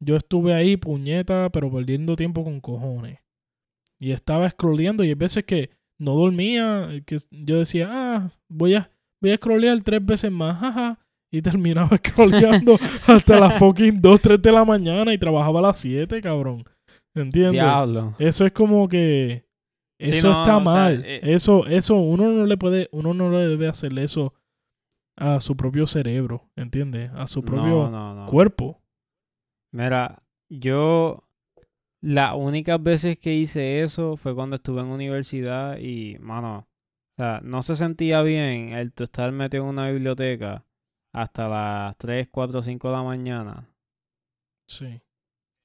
[0.00, 3.23] yo estuve ahí, puñeta, pero perdiendo tiempo con cojones.
[4.00, 5.70] Y estaba scrolleando y hay veces que
[6.00, 8.90] no dormía, que yo decía, ah, voy a,
[9.22, 10.98] voy a scrollear tres veces más, jaja.
[11.32, 12.76] Y terminaba scrolleando
[13.06, 16.64] hasta las fucking 2, 3 de la mañana y trabajaba a las 7, cabrón.
[17.16, 17.52] ¿Entiendes?
[17.62, 18.14] Diablo.
[18.18, 19.44] Eso es como que
[20.00, 21.02] Sí, eso no, está o sea, mal.
[21.06, 24.34] eh, Eso, eso, uno no le puede, uno no le debe hacerle eso
[25.16, 27.10] a su propio cerebro, ¿entiendes?
[27.14, 28.26] A su propio No, no, no.
[28.26, 28.80] cuerpo.
[29.72, 31.23] Mira, yo
[32.04, 37.40] las únicas veces que hice eso fue cuando estuve en universidad y, mano, o sea,
[37.42, 40.66] no se sentía bien el tú estar metido en una biblioteca
[41.14, 43.70] hasta las 3, 4, 5 de la mañana
[44.68, 45.00] Sí.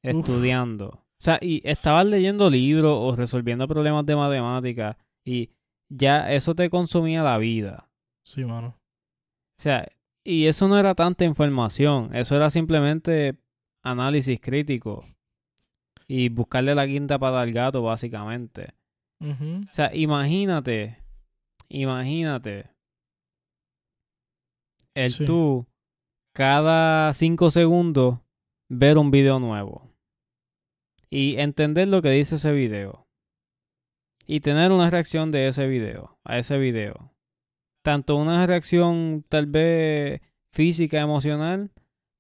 [0.02, 0.88] estudiando.
[0.88, 5.50] O sea, y estabas leyendo libros o resolviendo problemas de matemáticas y
[5.92, 7.90] ya eso te consumía la vida.
[8.26, 8.78] Sí, mano.
[8.78, 9.86] O sea,
[10.24, 13.38] y eso no era tanta información, eso era simplemente
[13.84, 15.04] análisis crítico
[16.10, 18.74] y buscarle la quinta pata al gato, básicamente.
[19.22, 20.98] O sea, imagínate,
[21.68, 22.72] imagínate
[24.96, 25.26] el Sí.
[25.26, 25.68] tú
[26.34, 28.20] cada cinco segundos
[28.70, 29.94] ver un video nuevo
[31.10, 33.08] y entender lo que dice ese video
[34.26, 37.14] y tener una reacción de ese video, a ese video.
[37.84, 40.22] Tanto una reacción tal vez
[40.54, 41.72] física, emocional,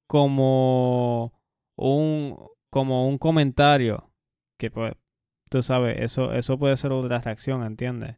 [0.07, 1.33] como
[1.77, 2.35] un,
[2.71, 4.11] como un comentario.
[4.59, 4.93] Que pues,
[5.49, 8.17] tú sabes, eso, eso puede ser otra reacción, ¿entiendes?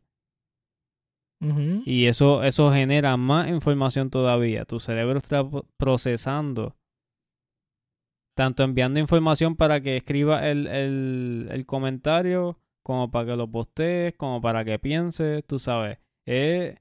[1.86, 4.66] Y eso, eso genera más información todavía.
[4.66, 6.76] Tu cerebro está pro- procesando.
[8.36, 14.16] Tanto enviando información para que escriba el, el, el comentario, como para que lo postees,
[14.16, 15.99] como para que pienses, tú sabes.
[16.26, 16.78] Eh,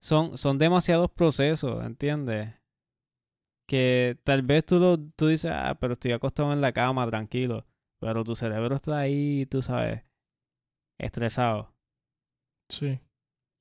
[0.00, 2.54] son, son demasiados procesos, ¿entiendes?
[3.68, 7.64] Que tal vez tú, lo, tú dices, ah, pero estoy acostado en la cama, tranquilo.
[8.00, 10.02] Pero tu cerebro está ahí, tú sabes,
[10.98, 11.72] estresado.
[12.68, 13.00] Sí.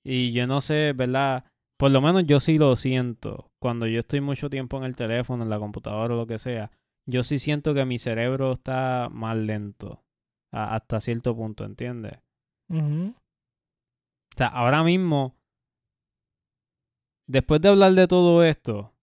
[0.04, 1.46] Y yo no sé, ¿verdad?
[1.78, 3.52] Por lo menos yo sí lo siento.
[3.60, 6.72] Cuando yo estoy mucho tiempo en el teléfono, en la computadora o lo que sea,
[7.08, 10.04] yo sí siento que mi cerebro está más lento.
[10.54, 12.20] a- hasta cierto punto, ¿entiendes?
[12.68, 13.16] Ujú.
[14.34, 15.38] O sea, ahora mismo,
[17.28, 18.94] después de hablar de todo esto,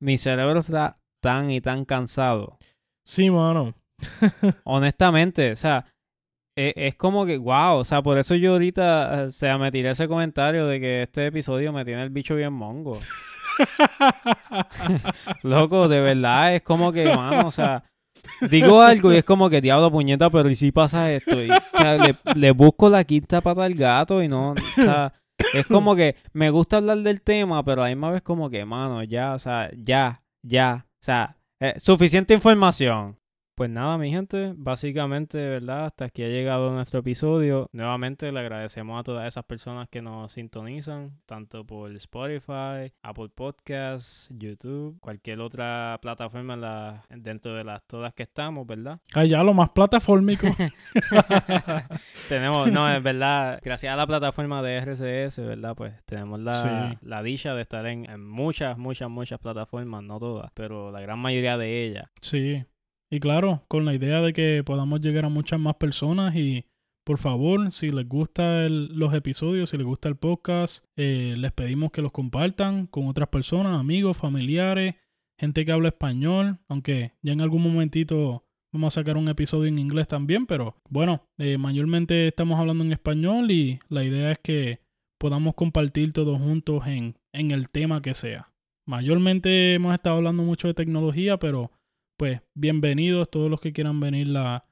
[0.00, 2.58] mi cerebro está tan y tan cansado.
[3.04, 3.74] Sí, mano.
[4.64, 5.86] Honestamente, o sea,
[6.56, 9.90] e- es, como que, wow, o sea, por eso yo ahorita, o sea, me tiré
[9.90, 12.98] ese comentario de que este episodio me tiene el bicho bien mongo.
[15.42, 17.84] Loco, de verdad, es como que, mano, o sea,
[18.50, 21.42] digo algo y es como que diablo puñeta, pero ¿y si pasa esto?
[21.42, 25.12] Y, o sea, le, le busco la quinta pata al gato y no, o sea,
[25.54, 29.02] es como que me gusta hablar del tema, pero a la misma como que, mano,
[29.02, 33.18] ya, o sea, ya, ya, o sea, eh, suficiente información.
[33.56, 35.86] Pues nada, mi gente, básicamente, ¿verdad?
[35.86, 37.70] Hasta aquí ha llegado nuestro episodio.
[37.72, 44.28] Nuevamente le agradecemos a todas esas personas que nos sintonizan, tanto por Spotify, Apple Podcasts,
[44.30, 49.00] YouTube, cualquier otra plataforma en la, dentro de las todas que estamos, ¿verdad?
[49.14, 50.48] Allá lo más plataformico.
[52.28, 55.74] tenemos, no, es verdad, gracias a la plataforma de RCS, ¿verdad?
[55.74, 56.98] Pues tenemos la, Sí.
[57.00, 61.18] la dicha de estar en, en muchas, muchas, muchas plataformas, no todas, pero la gran
[61.18, 62.10] mayoría de ellas.
[62.20, 62.62] Sí.
[63.10, 66.66] Y claro, con la idea de que podamos llegar a muchas más personas y
[67.04, 71.92] por favor, si les gustan los episodios, si les gusta el podcast, eh, les pedimos
[71.92, 74.96] que los compartan con otras personas, amigos, familiares,
[75.38, 79.78] gente que habla español, aunque ya en algún momentito vamos a sacar un episodio en
[79.78, 84.80] inglés también, pero bueno, eh, mayormente estamos hablando en español y la idea es que
[85.18, 88.52] podamos compartir todos juntos en, en el tema que sea.
[88.84, 91.70] Mayormente hemos estado hablando mucho de tecnología, pero
[92.16, 94.64] pues bienvenidos todos los que quieran venir a,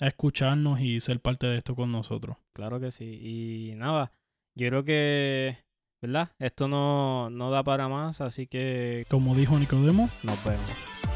[0.00, 2.36] a escucharnos y ser parte de esto con nosotros.
[2.52, 3.04] Claro que sí.
[3.04, 4.12] Y nada,
[4.54, 5.58] yo creo que,
[6.02, 6.32] ¿verdad?
[6.38, 11.09] Esto no, no da para más, así que Como dijo Nicodemo, nos vemos.